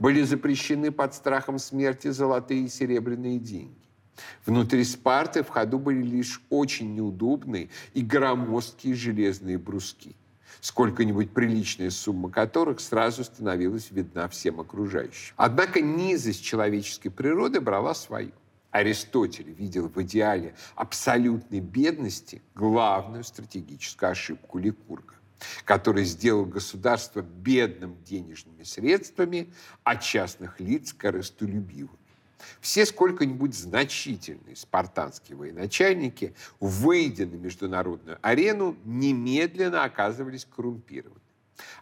Были 0.00 0.22
запрещены 0.22 0.90
под 0.90 1.14
страхом 1.14 1.60
смерти 1.60 2.08
золотые 2.08 2.64
и 2.64 2.68
серебряные 2.68 3.38
деньги. 3.38 3.78
Внутри 4.44 4.82
Спарты 4.82 5.44
в 5.44 5.50
ходу 5.50 5.78
были 5.78 6.02
лишь 6.02 6.42
очень 6.50 6.96
неудобные 6.96 7.68
и 7.94 8.02
громоздкие 8.02 8.96
железные 8.96 9.56
бруски, 9.56 10.16
сколько-нибудь 10.60 11.30
приличная 11.30 11.90
сумма 11.90 12.28
которых 12.28 12.80
сразу 12.80 13.22
становилась 13.22 13.92
видна 13.92 14.26
всем 14.26 14.58
окружающим. 14.58 15.32
Однако 15.36 15.80
низость 15.80 16.42
человеческой 16.42 17.10
природы 17.10 17.60
брала 17.60 17.94
свою. 17.94 18.32
Аристотель 18.70 19.50
видел 19.50 19.88
в 19.88 20.00
идеале 20.02 20.54
абсолютной 20.76 21.60
бедности 21.60 22.42
главную 22.54 23.24
стратегическую 23.24 24.10
ошибку 24.10 24.58
Ликурга, 24.58 25.14
который 25.64 26.04
сделал 26.04 26.44
государство 26.44 27.20
бедным 27.20 27.96
денежными 28.04 28.62
средствами, 28.62 29.52
а 29.82 29.96
частных 29.96 30.60
лиц 30.60 30.92
корыстолюбивыми. 30.92 31.98
Все 32.60 32.86
сколько-нибудь 32.86 33.54
значительные 33.54 34.56
спартанские 34.56 35.36
военачальники, 35.36 36.34
выйдя 36.58 37.26
на 37.26 37.34
международную 37.34 38.18
арену, 38.22 38.76
немедленно 38.84 39.84
оказывались 39.84 40.46
коррумпированы. 40.46 41.20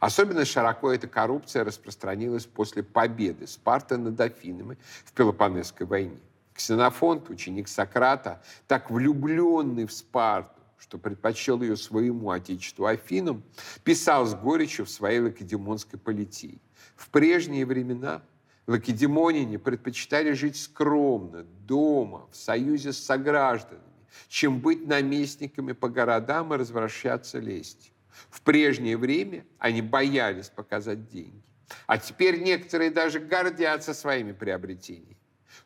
Особенно 0.01 0.45
широко 0.45 0.93
эта 0.93 1.07
коррупция 1.07 1.63
распространилась 1.65 2.47
после 2.47 2.83
победы 2.83 3.47
Спарта 3.47 3.97
над 3.97 4.21
Афинами 4.21 4.77
в 5.05 5.13
Пелопонесской 5.13 5.87
войне. 5.87 6.19
Ксенофонт, 6.59 7.31
ученик 7.31 7.69
Сократа, 7.69 8.43
так 8.67 8.91
влюбленный 8.91 9.87
в 9.87 9.93
Спарту, 9.93 10.61
что 10.77 10.99
предпочел 10.99 11.63
ее 11.63 11.77
своему 11.77 12.33
отечеству 12.33 12.87
Афинам, 12.87 13.45
писал 13.85 14.27
с 14.27 14.35
горечью 14.35 14.85
в 14.85 14.91
своей 14.91 15.21
лакедемонской 15.21 16.01
политии. 16.01 16.61
В 16.97 17.11
прежние 17.11 17.65
времена 17.65 18.23
лакедемоняне 18.67 19.61
предпочитали 19.61 20.33
жить 20.33 20.57
скромно, 20.57 21.45
дома, 21.45 22.27
в 22.33 22.37
союзе 22.37 22.93
с 22.93 22.99
согражданами, 22.99 23.85
чем 24.29 24.59
быть 24.59 24.85
наместниками 24.85 25.73
по 25.73 25.89
городам 25.89 26.53
и 26.53 26.57
развращаться 26.57 27.39
лестью. 27.39 27.93
В 28.31 28.43
прежнее 28.43 28.97
время 28.97 29.47
они 29.61 29.81
боялись 29.81 30.49
показать 30.49 31.07
деньги. 31.09 31.41
А 31.87 31.99
теперь 31.99 32.43
некоторые 32.43 32.91
даже 32.91 33.21
гордятся 33.21 33.95
своими 33.95 34.33
приобретениями. 34.33 35.19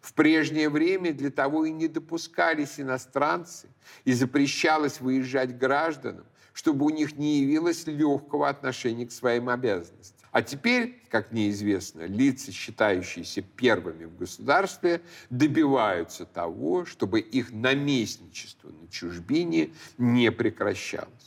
В 0.02 0.14
прежнее 0.14 0.68
время 0.68 1.12
для 1.12 1.30
того 1.30 1.64
и 1.64 1.70
не 1.70 1.86
допускались 1.86 2.80
иностранцы, 2.80 3.68
и 4.04 4.12
запрещалось 4.12 5.00
выезжать 5.00 5.56
гражданам, 5.56 6.26
чтобы 6.52 6.84
у 6.86 6.90
них 6.90 7.16
не 7.16 7.38
явилось 7.38 7.86
легкого 7.86 8.48
отношения 8.48 9.06
к 9.06 9.12
своим 9.12 9.48
обязанностям. 9.48 10.18
А 10.32 10.42
теперь, 10.42 11.00
как 11.08 11.30
мне 11.30 11.50
известно, 11.50 12.06
лица, 12.06 12.50
считающиеся 12.50 13.42
первыми 13.42 14.06
в 14.06 14.16
государстве, 14.16 15.02
добиваются 15.30 16.26
того, 16.26 16.84
чтобы 16.84 17.20
их 17.20 17.52
наместничество 17.52 18.70
на 18.70 18.88
чужбине 18.88 19.70
не 19.98 20.32
прекращалось. 20.32 21.21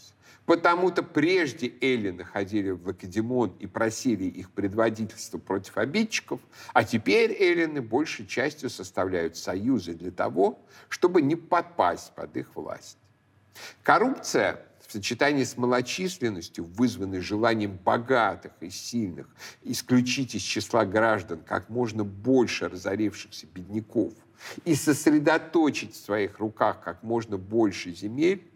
Потому-то 0.45 1.01
прежде 1.01 1.73
эллины 1.81 2.23
ходили 2.23 2.69
в 2.69 2.85
Лакедемон 2.85 3.55
и 3.59 3.65
просили 3.65 4.25
их 4.25 4.51
предводительства 4.51 5.39
против 5.39 5.77
обидчиков, 5.77 6.39
а 6.73 6.83
теперь 6.83 7.31
эллины 7.31 7.81
большей 7.81 8.27
частью 8.27 8.69
составляют 8.69 9.37
союзы 9.37 9.95
для 9.95 10.11
того, 10.11 10.59
чтобы 10.87 11.23
не 11.23 11.35
подпасть 11.35 12.13
под 12.13 12.37
их 12.37 12.55
власть. 12.55 12.97
Коррупция 13.81 14.61
в 14.87 14.91
сочетании 14.91 15.43
с 15.43 15.57
малочисленностью, 15.57 16.65
вызванной 16.65 17.21
желанием 17.21 17.77
богатых 17.77 18.51
и 18.61 18.69
сильных, 18.69 19.27
исключить 19.63 20.35
из 20.35 20.43
числа 20.43 20.85
граждан 20.85 21.39
как 21.39 21.69
можно 21.69 22.03
больше 22.03 22.69
разорившихся 22.69 23.47
бедняков 23.47 24.13
и 24.63 24.75
сосредоточить 24.75 25.95
в 25.95 26.03
своих 26.05 26.37
руках 26.37 26.81
как 26.81 27.01
можно 27.01 27.37
больше 27.37 27.93
земель, 27.93 28.47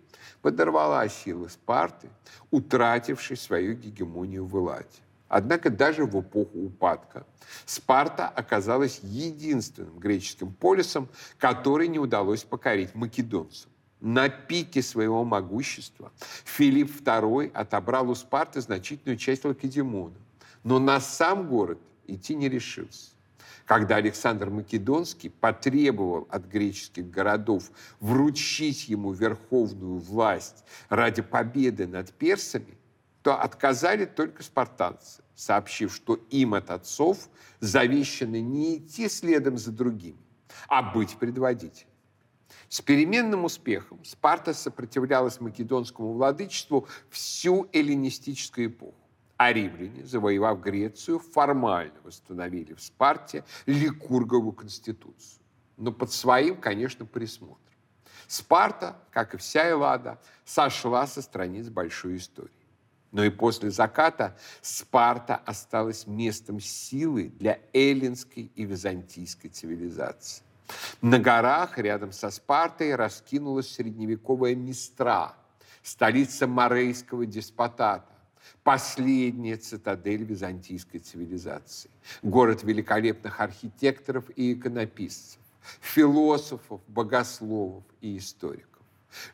подорвала 0.41 1.07
силы 1.07 1.49
Спарты, 1.49 2.09
утратившей 2.51 3.37
свою 3.37 3.73
гегемонию 3.73 4.45
в 4.45 4.57
Элладе. 4.57 4.87
Однако 5.29 5.69
даже 5.69 6.05
в 6.05 6.19
эпоху 6.19 6.65
упадка 6.65 7.25
Спарта 7.65 8.27
оказалась 8.27 8.99
единственным 9.03 9.99
греческим 9.99 10.51
полисом, 10.51 11.07
который 11.37 11.87
не 11.87 11.99
удалось 11.99 12.43
покорить 12.43 12.95
македонцам. 12.95 13.69
На 14.01 14.29
пике 14.29 14.81
своего 14.81 15.23
могущества 15.23 16.11
Филипп 16.45 16.89
II 17.01 17.51
отобрал 17.53 18.09
у 18.09 18.15
Спарты 18.15 18.61
значительную 18.61 19.17
часть 19.17 19.45
Лакедемона, 19.45 20.15
но 20.63 20.79
на 20.79 20.99
сам 20.99 21.47
город 21.47 21.79
идти 22.07 22.33
не 22.33 22.49
решился. 22.49 23.11
Когда 23.69 23.97
Александр 23.97 24.49
Македонский 24.49 25.29
потребовал 25.29 26.27
от 26.31 26.47
греческих 26.47 27.07
городов 27.07 27.69
вручить 27.99 28.89
ему 28.89 29.11
верховную 29.11 29.99
власть 29.99 30.65
ради 30.89 31.21
победы 31.21 31.85
над 31.85 32.11
персами, 32.11 32.79
то 33.21 33.39
отказали 33.39 34.05
только 34.05 34.41
спартанцы, 34.41 35.21
сообщив, 35.35 35.93
что 35.93 36.15
им 36.31 36.55
от 36.55 36.71
отцов 36.71 37.29
завещано 37.59 38.41
не 38.41 38.77
идти 38.77 39.07
следом 39.07 39.59
за 39.59 39.71
другими, 39.71 40.17
а 40.67 40.81
быть 40.81 41.17
предводителем. 41.17 41.91
С 42.69 42.81
переменным 42.81 43.45
успехом 43.45 44.03
Спарта 44.03 44.55
сопротивлялась 44.55 45.39
македонскому 45.39 46.13
владычеству 46.13 46.87
всю 47.11 47.69
эллинистическую 47.71 48.65
эпоху. 48.65 48.95
А 49.39 49.53
римляне, 49.53 50.05
завоевав 50.05 50.59
Грецию, 50.59 51.17
формально 51.17 51.93
восстановили 52.03 52.73
в 52.73 52.81
Спарте 52.81 53.45
Ликургову 53.65 54.51
конституцию. 54.51 55.41
Но 55.77 55.93
под 55.93 56.11
своим, 56.11 56.57
конечно, 56.57 57.05
присмотром. 57.05 57.57
Спарта, 58.27 58.97
как 59.11 59.33
и 59.33 59.37
вся 59.37 59.63
Эллада, 59.63 60.19
сошла 60.43 61.07
со 61.07 61.21
страниц 61.21 61.69
большой 61.69 62.17
истории. 62.17 62.51
Но 63.13 63.23
и 63.23 63.29
после 63.29 63.71
заката 63.71 64.37
Спарта 64.61 65.37
осталась 65.37 66.05
местом 66.05 66.59
силы 66.59 67.31
для 67.39 67.59
эллинской 67.71 68.51
и 68.53 68.65
византийской 68.65 69.49
цивилизации. 69.49 70.43
На 71.01 71.17
горах 71.17 71.77
рядом 71.77 72.11
со 72.11 72.29
Спартой 72.29 72.93
раскинулась 72.93 73.73
средневековая 73.73 74.53
Мистра, 74.53 75.33
столица 75.81 76.45
Морейского 76.45 77.25
деспотата, 77.25 78.18
последняя 78.63 79.57
цитадель 79.57 80.23
византийской 80.23 80.99
цивилизации, 80.99 81.89
город 82.21 82.63
великолепных 82.63 83.39
архитекторов 83.39 84.25
и 84.35 84.53
иконописцев, 84.53 85.39
философов, 85.81 86.81
богословов 86.87 87.83
и 88.01 88.17
историков. 88.17 88.83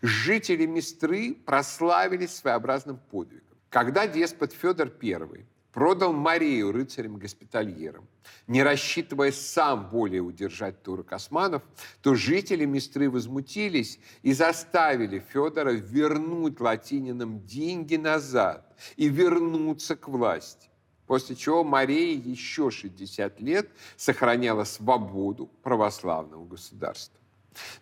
Жители 0.01 0.65
Мистры 0.65 1.33
прославились 1.33 2.35
своеобразным 2.35 2.97
подвигом. 2.97 3.43
Когда 3.69 4.07
деспот 4.07 4.53
Федор 4.53 4.91
I 5.01 5.45
продал 5.75 6.13
Марию 6.13 6.71
рыцарям-госпитальерам, 6.71 8.07
не 8.47 8.63
рассчитывая 8.63 9.33
сам 9.33 9.89
более 9.89 10.21
удержать 10.21 10.81
турок 10.81 11.11
османов, 11.11 11.63
то 12.01 12.15
жители 12.15 12.63
Мистры 12.63 13.09
возмутились 13.09 13.99
и 14.21 14.31
заставили 14.31 15.19
Федора 15.19 15.71
вернуть 15.71 16.61
латининам 16.61 17.45
деньги 17.45 17.97
назад 17.97 18.73
и 18.95 19.09
вернуться 19.09 19.97
к 19.97 20.07
власти. 20.07 20.69
После 21.07 21.35
чего 21.35 21.65
Мария 21.65 22.17
еще 22.17 22.71
60 22.71 23.41
лет 23.41 23.69
сохраняла 23.97 24.63
свободу 24.63 25.47
православного 25.61 26.45
государства. 26.45 27.19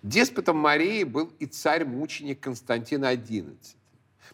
Деспотом 0.01 0.57
Марии 0.57 1.03
был 1.03 1.31
и 1.37 1.45
царь-мученик 1.45 2.39
Константин 2.39 3.03
XI, 3.03 3.55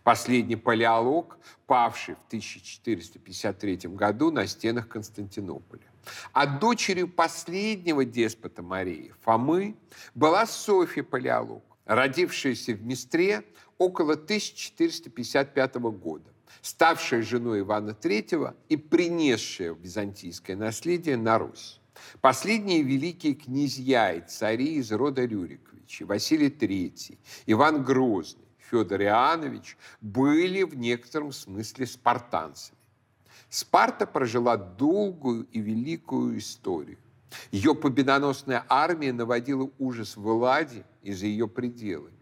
Последний 0.04 0.56
палеолог, 0.56 1.38
павший 1.68 2.16
в 2.16 2.28
1453 2.28 3.90
году 3.90 4.32
на 4.32 4.48
стенах 4.48 4.88
Константинополя. 4.88 5.84
А 6.34 6.46
дочерью 6.48 7.08
последнего 7.08 8.06
деспота 8.06 8.62
Марии, 8.62 9.14
Фомы, 9.22 9.76
была 10.16 10.46
Софья 10.46 11.04
Палеолог, 11.04 11.64
родившаяся 11.86 12.74
в 12.74 12.84
Мистре 12.84 13.44
около 13.78 14.14
1455 14.14 15.76
года, 15.76 16.32
ставшая 16.62 17.22
женой 17.22 17.62
Ивана 17.62 17.92
III 17.92 18.56
и 18.70 18.78
принесшая 18.78 19.74
византийское 19.74 20.56
наследие 20.56 21.18
на 21.18 21.38
Русь. 21.38 21.80
Последние 22.22 22.82
великие 22.82 23.34
князья 23.34 24.14
и 24.14 24.22
цари 24.22 24.76
из 24.76 24.92
рода 24.92 25.26
Рюриковичей, 25.26 26.06
Василий 26.06 26.50
III, 26.50 27.18
Иван 27.46 27.84
Грозный, 27.84 28.49
Федор 28.70 29.02
Иоаннович 29.02 29.78
были 30.02 30.64
в 30.64 30.76
некотором 30.76 31.32
смысле 31.32 31.86
спартанцами. 31.86 32.78
Спарта 33.50 34.06
прожила 34.06 34.58
долгую 34.58 35.46
и 35.52 35.60
великую 35.60 36.38
историю. 36.38 37.00
Ее 37.52 37.76
победоносная 37.76 38.66
армия 38.70 39.14
наводила 39.14 39.70
ужас 39.80 40.16
в 40.16 40.28
Элладе 40.28 40.86
и 41.02 41.14
за 41.14 41.26
ее 41.26 41.48
пределами. 41.48 42.18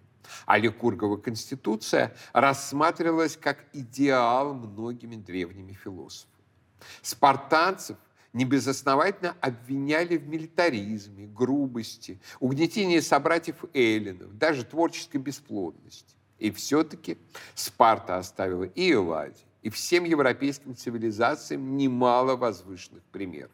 А 0.46 0.58
Ликургова 0.58 1.18
конституция 1.18 2.16
рассматривалась 2.34 3.38
как 3.38 3.66
идеал 3.74 4.54
многими 4.54 5.16
древними 5.16 5.74
философами. 5.74 6.34
Спартанцев 7.02 7.98
небезосновательно 8.34 9.36
обвиняли 9.42 10.18
в 10.18 10.28
милитаризме, 10.28 11.28
грубости, 11.28 12.20
угнетении 12.40 13.00
собратьев 13.00 13.64
эллинов, 13.74 14.38
даже 14.38 14.64
творческой 14.64 15.18
бесплодности. 15.18 16.17
И 16.40 16.52
все-таки 16.52 17.18
Спарта 17.56 18.18
оставила 18.18 18.64
и 18.64 18.92
Элладе, 18.92 19.42
и 19.62 19.70
всем 19.70 20.04
европейским 20.04 20.76
цивилизациям 20.76 21.78
немало 21.78 22.36
возвышенных 22.36 23.04
примеров. 23.12 23.52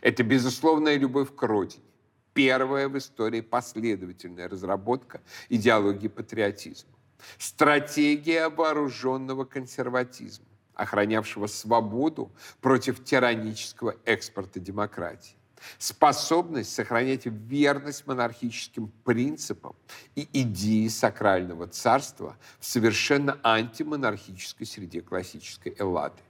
Это 0.00 0.22
безусловная 0.22 0.96
любовь 0.96 1.34
к 1.34 1.42
родине, 1.42 1.84
первая 2.32 2.88
в 2.88 2.96
истории 2.96 3.42
последовательная 3.42 4.48
разработка 4.48 5.20
идеологии 5.50 6.08
патриотизма, 6.08 6.90
стратегия 7.38 8.48
вооруженного 8.48 9.44
консерватизма, 9.44 10.46
охранявшего 10.74 11.46
свободу 11.46 12.32
против 12.60 13.04
тиранического 13.04 13.96
экспорта 14.06 14.60
демократии 14.60 15.36
способность 15.78 16.72
сохранять 16.72 17.26
верность 17.26 18.06
монархическим 18.06 18.92
принципам 19.04 19.74
и 20.14 20.28
идеи 20.32 20.88
сакрального 20.88 21.66
царства 21.66 22.36
в 22.58 22.64
совершенно 22.64 23.38
антимонархической 23.42 24.66
среде 24.66 25.00
классической 25.00 25.74
Эллады. 25.78 26.22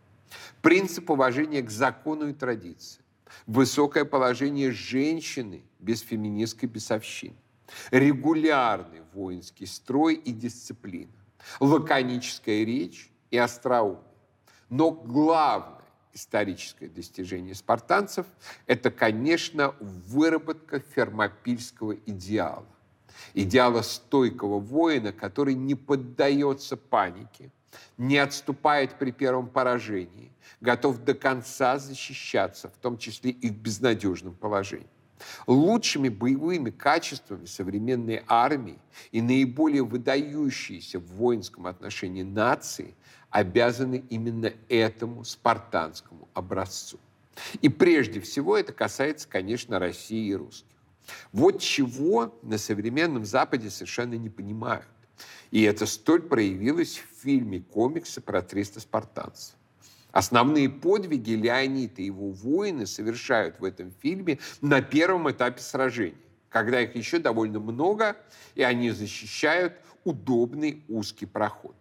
Принцип 0.62 1.10
уважения 1.10 1.62
к 1.62 1.70
закону 1.70 2.28
и 2.28 2.32
традиции, 2.32 3.02
высокое 3.46 4.04
положение 4.04 4.72
женщины 4.72 5.62
без 5.78 6.00
феминистской 6.00 6.68
бесовщины, 6.68 7.36
регулярный 7.90 9.02
воинский 9.12 9.66
строй 9.66 10.14
и 10.14 10.32
дисциплина, 10.32 11.12
лаконическая 11.60 12.64
речь 12.64 13.10
и 13.30 13.38
остроумие. 13.38 14.02
Но 14.70 14.90
главное, 14.90 15.83
историческое 16.14 16.88
достижение 16.88 17.54
спартанцев, 17.54 18.26
это, 18.66 18.90
конечно, 18.90 19.74
выработка 19.80 20.80
фермопильского 20.80 21.96
идеала. 22.06 22.66
Идеала 23.34 23.82
стойкого 23.82 24.58
воина, 24.58 25.12
который 25.12 25.54
не 25.54 25.74
поддается 25.74 26.76
панике, 26.76 27.50
не 27.98 28.18
отступает 28.18 28.98
при 28.98 29.10
первом 29.10 29.48
поражении, 29.48 30.32
готов 30.60 31.04
до 31.04 31.14
конца 31.14 31.78
защищаться, 31.78 32.68
в 32.68 32.76
том 32.78 32.98
числе 32.98 33.30
и 33.30 33.50
в 33.50 33.56
безнадежном 33.56 34.34
положении. 34.34 34.88
Лучшими 35.46 36.08
боевыми 36.08 36.70
качествами 36.70 37.46
современной 37.46 38.24
армии 38.26 38.78
и 39.12 39.22
наиболее 39.22 39.84
выдающиеся 39.84 40.98
в 40.98 41.06
воинском 41.06 41.66
отношении 41.66 42.22
нации 42.22 42.94
обязаны 43.34 44.04
именно 44.10 44.52
этому 44.68 45.24
спартанскому 45.24 46.28
образцу. 46.34 47.00
И 47.62 47.68
прежде 47.68 48.20
всего 48.20 48.56
это 48.56 48.72
касается, 48.72 49.26
конечно, 49.28 49.80
России 49.80 50.28
и 50.28 50.36
русских. 50.36 50.70
Вот 51.32 51.60
чего 51.60 52.38
на 52.42 52.58
современном 52.58 53.24
Западе 53.24 53.70
совершенно 53.70 54.14
не 54.14 54.30
понимают. 54.30 54.86
И 55.50 55.62
это 55.62 55.84
столь 55.84 56.22
проявилось 56.22 56.98
в 56.98 57.24
фильме 57.24 57.60
комикса 57.60 58.20
про 58.20 58.40
300 58.40 58.78
спартанцев. 58.78 59.56
Основные 60.12 60.70
подвиги 60.70 61.32
Леонид 61.32 61.98
и 61.98 62.04
его 62.04 62.30
воины 62.30 62.86
совершают 62.86 63.58
в 63.58 63.64
этом 63.64 63.90
фильме 64.00 64.38
на 64.60 64.80
первом 64.80 65.28
этапе 65.28 65.60
сражения, 65.60 66.14
когда 66.50 66.80
их 66.80 66.94
еще 66.94 67.18
довольно 67.18 67.58
много, 67.58 68.16
и 68.54 68.62
они 68.62 68.92
защищают 68.92 69.72
удобный 70.04 70.84
узкий 70.86 71.26
проход. 71.26 71.74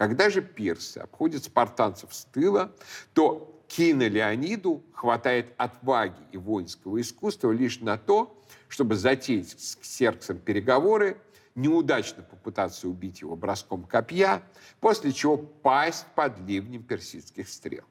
Когда 0.00 0.30
же 0.30 0.40
персы 0.40 0.96
обходят 0.96 1.44
спартанцев 1.44 2.14
с 2.14 2.24
тыла, 2.24 2.74
то 3.12 3.62
Кина 3.68 4.08
Леониду 4.08 4.82
хватает 4.94 5.52
отваги 5.58 6.22
и 6.32 6.38
воинского 6.38 7.02
искусства 7.02 7.52
лишь 7.52 7.80
на 7.80 7.98
то, 7.98 8.42
чтобы 8.68 8.96
затеять 8.96 9.60
с 9.60 9.76
Ксерксом 9.76 10.38
переговоры, 10.38 11.20
неудачно 11.54 12.22
попытаться 12.22 12.88
убить 12.88 13.20
его 13.20 13.36
броском 13.36 13.84
копья, 13.84 14.42
после 14.80 15.12
чего 15.12 15.36
пасть 15.36 16.06
под 16.14 16.38
ливнем 16.48 16.82
персидских 16.82 17.46
стрел. 17.46 17.84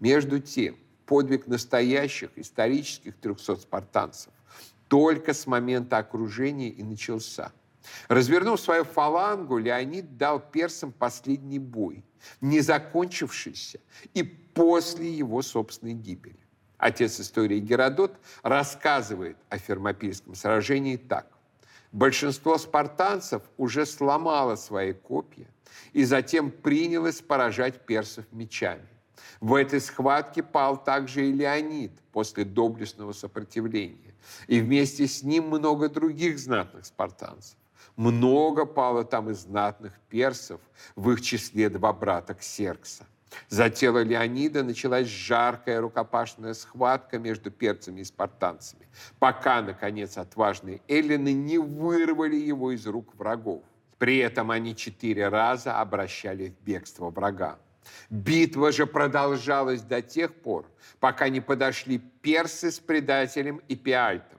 Между 0.00 0.40
тем, 0.40 0.76
подвиг 1.06 1.46
настоящих 1.46 2.28
исторических 2.36 3.16
300 3.16 3.56
спартанцев 3.56 4.34
только 4.88 5.32
с 5.32 5.46
момента 5.46 5.96
окружения 5.96 6.68
и 6.68 6.82
начался– 6.82 7.52
Развернув 8.08 8.60
свою 8.60 8.84
фалангу, 8.84 9.58
Леонид 9.58 10.16
дал 10.16 10.40
персам 10.40 10.92
последний 10.92 11.58
бой, 11.58 12.04
не 12.40 12.60
закончившийся 12.60 13.80
и 14.14 14.22
после 14.22 15.10
его 15.10 15.42
собственной 15.42 15.94
гибели. 15.94 16.38
Отец 16.78 17.20
истории 17.20 17.60
Геродот 17.60 18.16
рассказывает 18.42 19.36
о 19.48 19.58
Фермопильском 19.58 20.34
сражении 20.34 20.96
так. 20.96 21.26
Большинство 21.92 22.58
спартанцев 22.58 23.42
уже 23.56 23.86
сломало 23.86 24.56
свои 24.56 24.92
копья 24.92 25.46
и 25.92 26.04
затем 26.04 26.50
принялось 26.50 27.20
поражать 27.20 27.86
персов 27.86 28.24
мечами. 28.32 28.88
В 29.40 29.54
этой 29.54 29.80
схватке 29.80 30.42
пал 30.42 30.82
также 30.82 31.28
и 31.28 31.32
Леонид 31.32 31.92
после 32.12 32.44
доблестного 32.44 33.12
сопротивления. 33.12 34.14
И 34.46 34.60
вместе 34.60 35.06
с 35.06 35.22
ним 35.22 35.48
много 35.48 35.88
других 35.88 36.38
знатных 36.38 36.86
спартанцев. 36.86 37.56
Много 37.96 38.66
пало 38.66 39.04
там 39.04 39.30
и 39.30 39.34
знатных 39.34 39.92
персов, 40.08 40.60
в 40.96 41.10
их 41.10 41.20
числе 41.20 41.68
два 41.68 41.92
брата 41.92 42.34
Ксеркса. 42.34 43.06
За 43.48 43.70
тело 43.70 44.02
Леонида 44.02 44.62
началась 44.62 45.06
жаркая 45.06 45.80
рукопашная 45.80 46.54
схватка 46.54 47.18
между 47.18 47.50
перцами 47.50 48.00
и 48.00 48.04
спартанцами, 48.04 48.86
пока, 49.18 49.62
наконец, 49.62 50.18
отважные 50.18 50.80
эллины 50.88 51.32
не 51.32 51.58
вырвали 51.58 52.36
его 52.36 52.72
из 52.72 52.86
рук 52.86 53.14
врагов. 53.16 53.62
При 53.98 54.18
этом 54.18 54.50
они 54.50 54.76
четыре 54.76 55.28
раза 55.28 55.80
обращали 55.80 56.48
в 56.50 56.64
бегство 56.64 57.10
врага. 57.10 57.58
Битва 58.10 58.72
же 58.72 58.86
продолжалась 58.86 59.82
до 59.82 60.00
тех 60.02 60.34
пор, 60.34 60.66
пока 61.00 61.28
не 61.28 61.40
подошли 61.40 61.98
персы 61.98 62.70
с 62.70 62.78
предателем 62.78 63.60
и 63.68 63.76
пиальтом. 63.76 64.33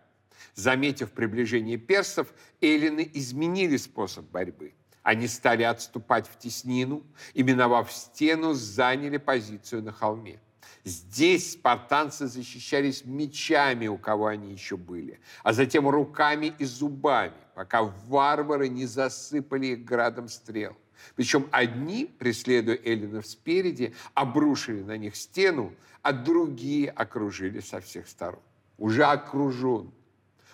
Заметив 0.53 1.11
приближение 1.11 1.77
персов, 1.77 2.33
эллины 2.61 3.09
изменили 3.13 3.77
способ 3.77 4.25
борьбы. 4.31 4.73
Они 5.03 5.27
стали 5.27 5.63
отступать 5.63 6.27
в 6.27 6.39
теснину 6.39 7.03
и, 7.33 7.43
миновав 7.43 7.91
стену, 7.91 8.53
заняли 8.53 9.17
позицию 9.17 9.83
на 9.83 9.91
холме. 9.91 10.39
Здесь 10.83 11.53
спартанцы 11.53 12.27
защищались 12.27 13.05
мечами, 13.05 13.87
у 13.87 13.97
кого 13.97 14.27
они 14.27 14.51
еще 14.51 14.77
были, 14.77 15.19
а 15.43 15.53
затем 15.53 15.89
руками 15.89 16.53
и 16.59 16.65
зубами, 16.65 17.33
пока 17.55 17.83
варвары 17.83 18.69
не 18.69 18.85
засыпали 18.85 19.67
их 19.67 19.83
градом 19.83 20.27
стрел. 20.27 20.75
Причем 21.15 21.47
одни, 21.51 22.05
преследуя 22.05 22.79
эллинов 22.83 23.27
спереди, 23.27 23.93
обрушили 24.13 24.81
на 24.81 24.97
них 24.97 25.15
стену, 25.15 25.73
а 26.01 26.13
другие 26.13 26.89
окружили 26.89 27.59
со 27.59 27.81
всех 27.81 28.07
сторон. 28.07 28.41
Уже 28.77 29.05
окружен, 29.05 29.91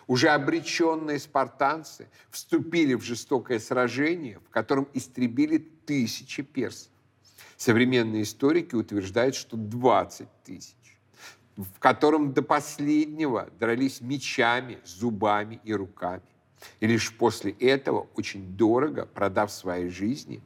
уже 0.07 0.29
обреченные 0.29 1.19
спартанцы 1.19 2.07
вступили 2.29 2.93
в 2.93 3.01
жестокое 3.01 3.59
сражение, 3.59 4.39
в 4.39 4.49
котором 4.49 4.87
истребили 4.93 5.57
тысячи 5.57 6.43
персов. 6.43 6.91
Современные 7.57 8.23
историки 8.23 8.75
утверждают, 8.75 9.35
что 9.35 9.55
20 9.55 10.27
тысяч, 10.43 10.97
в 11.55 11.79
котором 11.79 12.33
до 12.33 12.41
последнего 12.41 13.49
дрались 13.59 14.01
мечами, 14.01 14.79
зубами 14.83 15.59
и 15.63 15.73
руками. 15.73 16.23
И 16.79 16.87
лишь 16.87 17.15
после 17.15 17.51
этого, 17.51 18.07
очень 18.15 18.55
дорого, 18.55 19.05
продав 19.05 19.51
свои 19.51 19.89
жизни, 19.89 20.41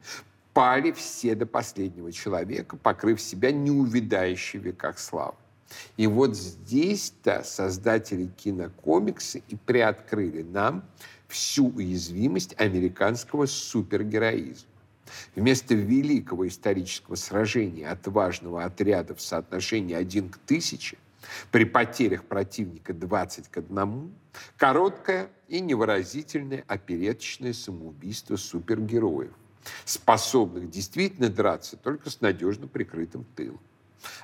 пали 0.52 0.92
все 0.92 1.34
до 1.34 1.46
последнего 1.46 2.12
человека, 2.12 2.76
покрыв 2.76 3.20
себя 3.20 3.52
неувидающей 3.52 4.58
в 4.58 4.64
веках 4.64 4.98
славы. 4.98 5.36
И 5.96 6.06
вот 6.06 6.36
здесь-то 6.36 7.42
создатели 7.44 8.26
кинокомикса 8.36 9.38
и 9.38 9.56
приоткрыли 9.56 10.42
нам 10.42 10.84
всю 11.28 11.68
уязвимость 11.68 12.54
американского 12.58 13.46
супергероизма. 13.46 14.68
Вместо 15.34 15.74
великого 15.74 16.48
исторического 16.48 17.14
сражения 17.14 17.88
отважного 17.88 18.64
отряда 18.64 19.14
в 19.14 19.20
соотношении 19.20 19.94
один 19.94 20.28
к 20.28 20.38
тысяче, 20.38 20.98
при 21.50 21.64
потерях 21.64 22.24
противника 22.24 22.92
20 22.92 23.48
к 23.48 23.58
1, 23.58 24.12
короткое 24.56 25.28
и 25.48 25.60
невыразительное 25.60 26.64
опереточное 26.66 27.52
самоубийство 27.52 28.36
супергероев, 28.36 29.32
способных 29.84 30.70
действительно 30.70 31.28
драться 31.28 31.76
только 31.76 32.10
с 32.10 32.20
надежно 32.20 32.66
прикрытым 32.68 33.24
тылом. 33.34 33.60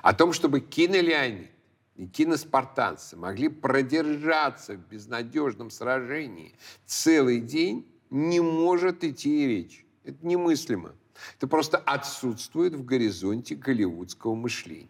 О 0.01 0.13
том, 0.13 0.33
чтобы 0.33 0.59
кинолеонид 0.59 1.49
и 1.95 2.07
киноспартанцы 2.07 3.15
могли 3.15 3.49
продержаться 3.49 4.75
в 4.75 4.87
безнадежном 4.87 5.69
сражении 5.69 6.53
целый 6.85 7.39
день, 7.39 7.85
не 8.09 8.39
может 8.39 9.03
идти 9.03 9.43
и 9.43 9.47
речь. 9.47 9.85
Это 10.03 10.25
немыслимо. 10.25 10.93
Это 11.37 11.47
просто 11.47 11.77
отсутствует 11.77 12.73
в 12.73 12.83
горизонте 12.83 13.55
голливудского 13.55 14.35
мышления 14.35 14.89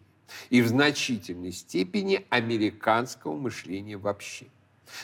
и 0.50 0.62
в 0.62 0.68
значительной 0.68 1.52
степени 1.52 2.26
американского 2.30 3.36
мышления 3.36 3.96
вообще. 3.96 4.46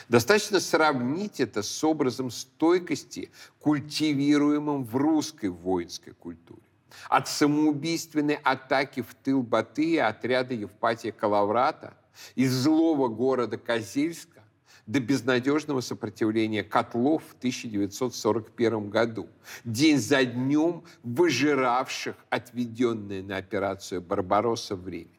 Достаточно 0.09 0.59
сравнить 0.59 1.39
это 1.39 1.63
с 1.63 1.83
образом 1.83 2.31
стойкости, 2.31 3.31
культивируемым 3.59 4.83
в 4.83 4.95
русской 4.95 5.49
воинской 5.49 6.13
культуре. 6.13 6.61
От 7.09 7.27
самоубийственной 7.27 8.35
атаки 8.35 9.01
в 9.01 9.13
тыл 9.15 9.43
Батыя 9.43 10.07
отряда 10.07 10.53
Евпатия 10.53 11.11
Калаврата 11.11 11.93
из 12.35 12.53
злого 12.53 13.07
города 13.07 13.57
Козельска 13.57 14.41
до 14.87 14.99
безнадежного 14.99 15.81
сопротивления 15.81 16.63
котлов 16.63 17.23
в 17.29 17.37
1941 17.37 18.89
году, 18.89 19.29
день 19.63 19.97
за 19.97 20.25
днем 20.25 20.83
выжиравших 21.03 22.15
отведенное 22.29 23.21
на 23.21 23.37
операцию 23.37 24.01
«Барбаросса» 24.01 24.75
время. 24.75 25.11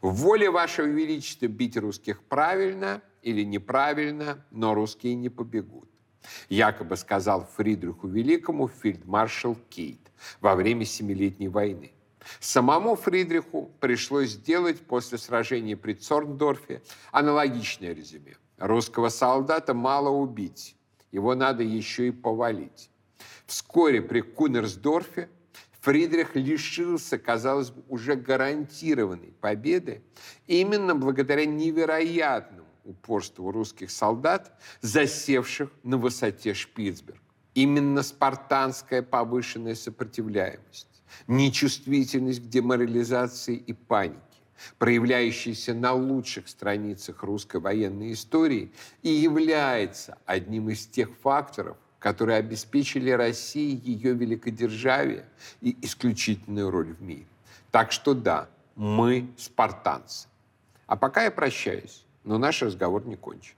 В 0.00 0.14
воле 0.14 0.50
Вашего 0.50 0.86
Величества 0.86 1.46
бить 1.46 1.76
русских 1.76 2.22
правильно 2.22 3.02
или 3.22 3.42
неправильно, 3.42 4.44
но 4.50 4.74
русские 4.74 5.14
не 5.14 5.28
побегут. 5.28 5.88
Якобы 6.48 6.96
сказал 6.96 7.48
Фридриху 7.56 8.08
Великому 8.08 8.68
фельдмаршал 8.68 9.56
Кейт 9.68 10.00
во 10.40 10.54
время 10.54 10.84
Семилетней 10.84 11.48
войны. 11.48 11.92
Самому 12.40 12.96
Фридриху 12.96 13.70
пришлось 13.80 14.30
сделать 14.30 14.80
после 14.80 15.18
сражения 15.18 15.76
при 15.76 15.94
Цорндорфе 15.94 16.82
аналогичное 17.12 17.94
резюме. 17.94 18.36
Русского 18.58 19.08
солдата 19.08 19.72
мало 19.72 20.10
убить, 20.10 20.76
его 21.12 21.34
надо 21.34 21.62
еще 21.62 22.08
и 22.08 22.10
повалить. 22.10 22.90
Вскоре 23.46 24.02
при 24.02 24.20
Кунерсдорфе 24.20 25.28
Фридрих 25.80 26.34
лишился, 26.34 27.18
казалось 27.18 27.70
бы, 27.70 27.82
уже 27.88 28.14
гарантированной 28.16 29.32
победы 29.40 30.02
именно 30.46 30.94
благодаря 30.94 31.46
невероятному 31.46 32.67
упорству 32.88 33.52
русских 33.52 33.90
солдат, 33.90 34.58
засевших 34.80 35.70
на 35.82 35.98
высоте 35.98 36.54
Шпицберг. 36.54 37.20
Именно 37.54 38.02
спартанская 38.02 39.02
повышенная 39.02 39.74
сопротивляемость, 39.74 41.02
нечувствительность 41.26 42.40
к 42.40 42.48
деморализации 42.48 43.56
и 43.56 43.72
панике, 43.72 44.20
проявляющаяся 44.78 45.74
на 45.74 45.92
лучших 45.92 46.48
страницах 46.48 47.22
русской 47.22 47.60
военной 47.60 48.12
истории, 48.12 48.72
и 49.02 49.10
является 49.10 50.18
одним 50.24 50.70
из 50.70 50.86
тех 50.86 51.10
факторов, 51.22 51.76
которые 51.98 52.38
обеспечили 52.38 53.10
России 53.10 53.80
ее 53.84 54.14
великодержавие 54.14 55.26
и 55.60 55.76
исключительную 55.82 56.70
роль 56.70 56.94
в 56.94 57.02
мире. 57.02 57.26
Так 57.70 57.92
что 57.92 58.14
да, 58.14 58.48
мы 58.76 59.28
спартанцы. 59.36 60.28
А 60.86 60.96
пока 60.96 61.24
я 61.24 61.30
прощаюсь, 61.30 62.06
но 62.28 62.36
наш 62.36 62.60
разговор 62.62 63.06
не 63.06 63.16
кончен. 63.16 63.56